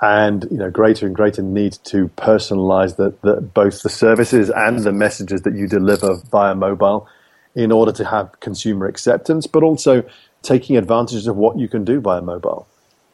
and 0.01 0.47
you 0.51 0.59
know 0.59 0.71
greater 0.71 1.07
and 1.07 1.15
greater 1.15 1.41
need 1.41 1.79
to 1.85 2.09
personalize 2.11 2.97
the, 2.97 3.15
the, 3.23 3.41
both 3.41 3.83
the 3.83 3.89
services 3.89 4.51
and 4.51 4.81
the 4.81 4.93
messages 4.93 5.43
that 5.43 5.55
you 5.55 5.67
deliver 5.67 6.17
via 6.31 6.55
mobile 6.55 7.09
in 7.55 7.71
order 7.71 7.93
to 7.93 8.05
have 8.05 8.39
consumer 8.41 8.87
acceptance, 8.87 9.47
but 9.47 9.63
also 9.63 10.05
taking 10.45 10.77
advantage 10.77 11.27
of 11.27 11.37
what 11.37 11.59
you 11.59 11.69
can 11.69 11.85
do 11.85 12.01
via 12.01 12.23
mobile. 12.23 12.69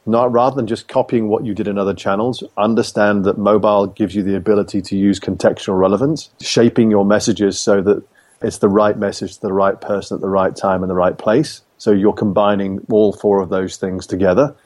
Not 0.04 0.32
rather 0.32 0.56
than 0.56 0.66
just 0.66 0.88
copying 0.88 1.28
what 1.28 1.46
you 1.46 1.54
did 1.54 1.68
in 1.68 1.78
other 1.78 1.94
channels, 1.94 2.42
understand 2.56 3.24
that 3.24 3.38
mobile 3.38 3.86
gives 3.86 4.14
you 4.14 4.22
the 4.22 4.36
ability 4.36 4.82
to 4.82 4.96
use 4.96 5.20
contextual 5.20 5.78
relevance, 5.78 6.30
shaping 6.40 6.90
your 6.90 7.04
messages 7.04 7.58
so 7.58 7.80
that 7.82 8.02
it's 8.42 8.58
the 8.58 8.68
right 8.68 8.98
message 8.98 9.34
to 9.34 9.40
the 9.42 9.52
right 9.52 9.80
person 9.80 10.16
at 10.16 10.20
the 10.20 10.28
right 10.28 10.56
time 10.56 10.82
and 10.82 10.90
the 10.90 10.94
right 10.94 11.16
place. 11.16 11.62
So 11.78 11.92
you're 11.92 12.14
combining 12.14 12.84
all 12.90 13.12
four 13.12 13.40
of 13.40 13.50
those 13.50 13.76
things 13.76 14.06
together. 14.06 14.56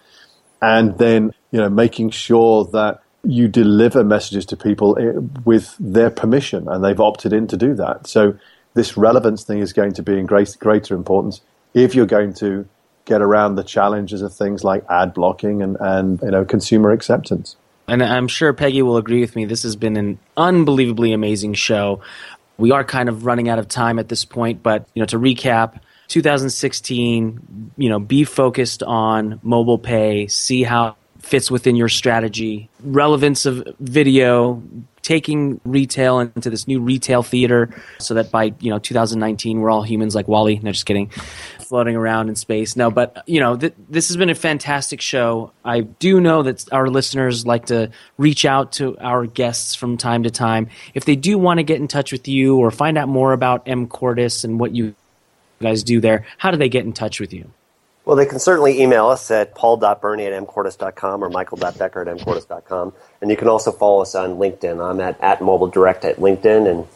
And 0.63 0.97
then, 0.99 1.33
you 1.51 1.61
know, 1.61 1.69
making 1.69 2.11
sure 2.11 2.65
that 2.67 3.03
you 3.25 3.49
deliver 3.49 4.05
messages 4.05 4.47
to 4.47 4.57
people 4.57 4.97
eh, 4.99 5.19
with 5.45 5.77
their 5.81 6.11
permission 6.11 6.69
and 6.69 6.85
they've 6.85 7.01
opted 7.01 7.33
in 7.33 7.47
to 7.49 7.57
do 7.57 7.75
that. 7.75 8.07
So 8.07 8.39
this 8.75 8.97
relevance 8.97 9.45
thing 9.45 9.59
is 9.59 9.73
going 9.73 9.93
to 9.95 10.03
be 10.03 10.19
in 10.19 10.27
great, 10.27 10.57
greater 10.61 10.95
importance 10.95 11.41
if 11.75 11.95
you're 11.95 12.07
going 12.07 12.33
to 12.35 12.67
get 13.05 13.21
around 13.21 13.57
the 13.57 13.65
challenges 13.65 14.23
of 14.23 14.33
things 14.33 14.65
like 14.65 14.85
ad 14.89 15.13
blocking 15.13 15.63
and, 15.63 15.77
and 15.81 16.21
you 16.23 16.31
know 16.31 16.45
consumer 16.45 16.91
acceptance. 16.91 17.57
And 17.87 18.03
I'm 18.03 18.29
sure 18.29 18.53
Peggy 18.53 18.81
will 18.81 18.97
agree 18.97 19.21
with 19.21 19.37
me. 19.37 19.45
This 19.45 19.63
has 19.63 19.77
been 19.77 19.97
an 19.97 20.19
unbelievably 20.37 21.13
amazing 21.13 21.55
show. 21.55 22.01
We 22.57 22.73
are 22.73 22.85
kind 22.85 23.09
of 23.09 23.27
running 23.27 23.49
out 23.49 23.59
of 23.59 23.69
time 23.69 23.99
at 23.99 24.09
this 24.09 24.25
point, 24.25 24.63
but 24.63 24.89
you 24.95 25.01
know, 25.01 25.07
to 25.07 25.19
recap, 25.19 25.81
2016, 26.09 27.73
you 27.77 27.89
know, 27.89 27.99
be 27.99 28.25
focused 28.25 28.83
on 28.83 29.39
mobile 29.43 29.79
pay, 29.79 30.29
see 30.29 30.63
how 30.63 30.89
it 30.89 30.95
fits 31.19 31.51
within 31.51 31.77
your 31.77 31.91
strategy, 31.91 32.71
relevance 32.83 33.45
of 33.45 33.67
video, 33.81 34.63
taking 35.03 35.61
retail 35.65 36.19
into 36.21 36.49
this 36.49 36.67
new 36.67 36.81
retail 36.81 37.23
theater 37.23 37.69
so 37.99 38.15
that 38.15 38.31
by 38.31 38.55
you 38.61 38.71
know 38.71 38.79
2019 38.79 39.61
we're 39.61 39.71
all 39.71 39.83
humans 39.83 40.15
like 40.15 40.27
WALL-E. 40.27 40.61
No, 40.63 40.73
just 40.73 40.87
kidding, 40.87 41.11
floating 41.65 41.97
around 41.97 42.29
in 42.29 42.37
space. 42.37 42.77
No, 42.77 42.91
but 42.91 43.23
you 43.27 43.41
know 43.41 43.57
th- 43.57 43.75
this 43.89 44.09
has 44.09 44.17
been 44.17 44.31
a 44.31 44.35
fantastic 44.35 45.01
show. 45.01 45.53
I 45.65 45.81
do 45.81 46.21
know 46.21 46.43
that 46.43 46.73
our 46.73 46.89
listeners 46.89 47.47
like 47.47 47.67
to 47.67 47.91
reach 48.19 48.45
out 48.45 48.73
to 48.73 48.97
our 48.99 49.27
guests 49.27 49.75
from 49.75 49.97
time 49.97 50.23
to 50.25 50.31
time 50.31 50.69
if 50.95 51.05
they 51.05 51.17
do 51.17 51.39
want 51.39 51.59
to 51.59 51.65
get 51.65 51.81
in 51.81 51.89
touch 51.89 52.13
with 52.13 52.29
you 52.29 52.57
or 52.57 52.71
find 52.71 52.99
out 52.99 53.09
more 53.09 53.33
about 53.33 53.67
mCordis 53.67 54.45
and 54.45 54.61
what 54.61 54.75
you 54.75 54.95
guys 55.61 55.83
do 55.83 56.01
there. 56.01 56.27
How 56.39 56.51
do 56.51 56.57
they 56.57 56.69
get 56.69 56.85
in 56.85 56.93
touch 56.93 57.21
with 57.21 57.33
you? 57.33 57.51
Well, 58.05 58.17
they 58.17 58.27
can 58.27 58.39
certainly 58.39 58.83
email 58.83 59.07
us 59.07 59.31
at 59.31 59.55
paul.berney 59.55 60.27
at 60.27 60.47
mcordis.com 60.47 61.25
or 61.25 61.31
michael.becker 61.31 62.03
at 62.03 62.19
mcordis.com. 62.19 62.93
And 63.23 63.31
you 63.31 63.37
can 63.37 63.49
also 63.49 63.73
follow 63.73 64.03
us 64.03 64.15
on 64.15 64.37
LinkedIn. 64.37 64.85
I'm 64.85 65.01
at, 65.01 65.19
at 65.23 65.41
Mobile 65.41 65.69
Direct 65.69 66.05
at 66.05 66.17
LinkedIn. 66.17 66.69
And 66.69 66.87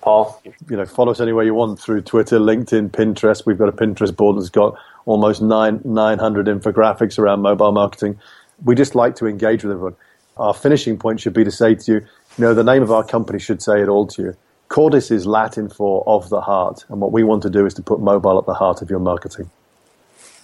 Paul? 0.00 0.40
You 0.68 0.76
know, 0.76 0.86
follow 0.86 1.12
us 1.12 1.20
anywhere 1.20 1.44
you 1.44 1.54
want 1.54 1.78
through 1.78 2.02
Twitter, 2.02 2.38
LinkedIn, 2.38 2.90
Pinterest. 2.90 3.44
We've 3.44 3.58
got 3.58 3.68
a 3.68 3.72
Pinterest 3.72 4.14
board 4.14 4.36
that's 4.36 4.50
got 4.50 4.78
almost 5.06 5.42
nine, 5.42 5.80
900 5.84 6.46
infographics 6.46 7.18
around 7.18 7.40
mobile 7.40 7.72
marketing. 7.72 8.18
We 8.64 8.74
just 8.74 8.94
like 8.94 9.16
to 9.16 9.26
engage 9.26 9.64
with 9.64 9.72
everyone. 9.72 9.96
Our 10.36 10.54
finishing 10.54 10.98
point 10.98 11.20
should 11.20 11.32
be 11.32 11.44
to 11.44 11.50
say 11.50 11.74
to 11.74 11.92
you, 11.92 11.98
you 11.98 12.44
know, 12.44 12.54
the 12.54 12.64
name 12.64 12.82
of 12.82 12.92
our 12.92 13.04
company 13.04 13.38
should 13.38 13.62
say 13.62 13.80
it 13.80 13.88
all 13.88 14.06
to 14.08 14.22
you. 14.22 14.36
Cordis 14.68 15.10
is 15.10 15.26
Latin 15.26 15.68
for 15.68 16.04
of 16.06 16.28
the 16.28 16.40
heart. 16.40 16.84
And 16.88 17.00
what 17.00 17.12
we 17.12 17.24
want 17.24 17.42
to 17.42 17.50
do 17.50 17.66
is 17.66 17.74
to 17.74 17.82
put 17.82 18.00
mobile 18.00 18.38
at 18.38 18.46
the 18.46 18.54
heart 18.54 18.82
of 18.82 18.90
your 18.90 19.00
marketing. 19.00 19.50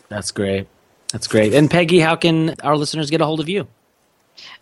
That's 0.08 0.30
great. 0.30 0.66
That's 1.12 1.28
great. 1.28 1.54
And 1.54 1.70
Peggy, 1.70 2.00
how 2.00 2.16
can 2.16 2.54
our 2.62 2.76
listeners 2.76 3.10
get 3.10 3.20
a 3.20 3.26
hold 3.26 3.40
of 3.40 3.48
you? 3.48 3.68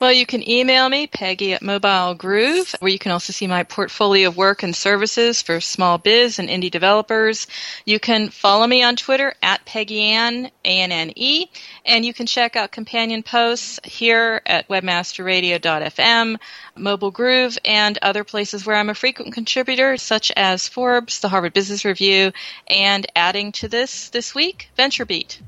Well, 0.00 0.12
you 0.12 0.26
can 0.26 0.48
email 0.48 0.88
me, 0.88 1.06
Peggy 1.06 1.52
at 1.54 1.62
Mobile 1.62 2.14
Groove, 2.14 2.74
where 2.80 2.90
you 2.90 2.98
can 2.98 3.12
also 3.12 3.32
see 3.32 3.46
my 3.46 3.62
portfolio 3.62 4.28
of 4.28 4.36
work 4.36 4.62
and 4.62 4.74
services 4.74 5.42
for 5.42 5.60
small 5.60 5.98
biz 5.98 6.38
and 6.38 6.48
indie 6.48 6.70
developers. 6.70 7.46
You 7.84 8.00
can 8.00 8.30
follow 8.30 8.66
me 8.66 8.82
on 8.82 8.96
Twitter 8.96 9.34
at 9.42 9.64
Peggy 9.64 10.00
Anne, 10.02 10.50
A-N-N-E, 10.64 11.50
and 11.86 12.04
you 12.04 12.12
can 12.12 12.26
check 12.26 12.56
out 12.56 12.72
companion 12.72 13.22
posts 13.22 13.80
here 13.84 14.42
at 14.44 14.68
webmasterradio.fm, 14.68 16.36
Mobile 16.76 17.10
Groove, 17.10 17.58
and 17.64 17.98
other 18.02 18.24
places 18.24 18.66
where 18.66 18.76
I'm 18.76 18.90
a 18.90 18.94
frequent 18.94 19.32
contributor, 19.32 19.96
such 19.96 20.32
as 20.36 20.68
Forbes, 20.68 21.20
the 21.20 21.28
Harvard 21.28 21.54
Business 21.54 21.84
Review, 21.84 22.32
and 22.66 23.06
adding 23.14 23.52
to 23.52 23.68
this 23.68 24.10
this 24.10 24.34
week, 24.34 24.68
VentureBeat. 24.76 25.40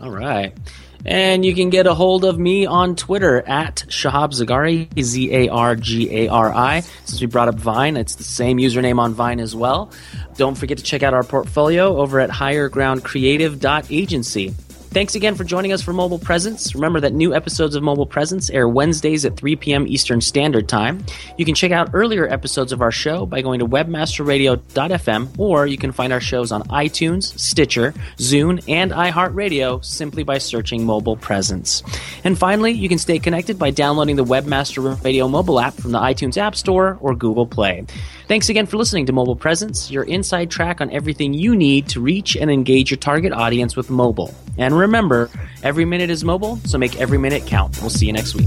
All 0.00 0.10
right. 0.10 0.56
And 1.04 1.44
you 1.44 1.54
can 1.54 1.70
get 1.70 1.86
a 1.86 1.94
hold 1.94 2.24
of 2.24 2.36
me 2.38 2.66
on 2.66 2.96
Twitter 2.96 3.40
at 3.48 3.84
Shahab 3.88 4.32
Zargari, 4.32 4.88
Z 5.00 5.32
A 5.32 5.48
R 5.48 5.76
G 5.76 6.24
A 6.24 6.28
R 6.28 6.52
I. 6.52 6.80
Since 7.04 7.20
we 7.20 7.26
brought 7.26 7.48
up 7.48 7.54
Vine, 7.54 7.96
it's 7.96 8.16
the 8.16 8.24
same 8.24 8.58
username 8.58 8.98
on 8.98 9.14
Vine 9.14 9.40
as 9.40 9.54
well. 9.54 9.92
Don't 10.36 10.56
forget 10.56 10.78
to 10.78 10.84
check 10.84 11.02
out 11.02 11.14
our 11.14 11.22
portfolio 11.22 11.96
over 11.98 12.20
at 12.20 12.30
highergroundcreative.agency. 12.30 14.54
Thanks 14.90 15.14
again 15.14 15.34
for 15.34 15.44
joining 15.44 15.72
us 15.72 15.82
for 15.82 15.92
Mobile 15.92 16.18
Presence. 16.18 16.74
Remember 16.74 16.98
that 17.00 17.12
new 17.12 17.34
episodes 17.34 17.76
of 17.76 17.82
Mobile 17.82 18.06
Presence 18.06 18.48
air 18.48 18.66
Wednesdays 18.66 19.26
at 19.26 19.36
3 19.36 19.54
p.m. 19.56 19.86
Eastern 19.86 20.22
Standard 20.22 20.66
Time. 20.66 21.04
You 21.36 21.44
can 21.44 21.54
check 21.54 21.72
out 21.72 21.90
earlier 21.92 22.26
episodes 22.26 22.72
of 22.72 22.80
our 22.80 22.90
show 22.90 23.26
by 23.26 23.42
going 23.42 23.60
to 23.60 23.66
webmasterradio.fm, 23.66 25.38
or 25.38 25.66
you 25.66 25.76
can 25.76 25.92
find 25.92 26.10
our 26.10 26.22
shows 26.22 26.52
on 26.52 26.62
iTunes, 26.64 27.38
Stitcher, 27.38 27.92
Zune, 28.16 28.64
and 28.66 28.90
iHeartRadio 28.90 29.84
simply 29.84 30.22
by 30.22 30.38
searching 30.38 30.86
Mobile 30.86 31.18
Presence. 31.18 31.82
And 32.24 32.38
finally, 32.38 32.72
you 32.72 32.88
can 32.88 32.98
stay 32.98 33.18
connected 33.18 33.58
by 33.58 33.70
downloading 33.70 34.16
the 34.16 34.24
Webmaster 34.24 35.04
Radio 35.04 35.28
mobile 35.28 35.60
app 35.60 35.74
from 35.74 35.92
the 35.92 35.98
iTunes 35.98 36.38
App 36.38 36.56
Store 36.56 36.96
or 37.02 37.14
Google 37.14 37.46
Play. 37.46 37.84
Thanks 38.28 38.50
again 38.50 38.66
for 38.66 38.76
listening 38.76 39.06
to 39.06 39.12
Mobile 39.14 39.36
Presence, 39.36 39.90
your 39.90 40.04
inside 40.04 40.50
track 40.50 40.82
on 40.82 40.90
everything 40.90 41.32
you 41.32 41.56
need 41.56 41.88
to 41.88 42.00
reach 42.02 42.36
and 42.36 42.50
engage 42.50 42.90
your 42.90 42.98
target 42.98 43.32
audience 43.32 43.74
with 43.74 43.88
mobile. 43.88 44.34
And 44.58 44.76
remember, 44.76 45.30
every 45.62 45.86
minute 45.86 46.10
is 46.10 46.24
mobile, 46.24 46.58
so 46.66 46.76
make 46.76 47.00
every 47.00 47.16
minute 47.16 47.46
count. 47.46 47.80
We'll 47.80 47.88
see 47.88 48.04
you 48.04 48.12
next 48.12 48.34
week. 48.34 48.46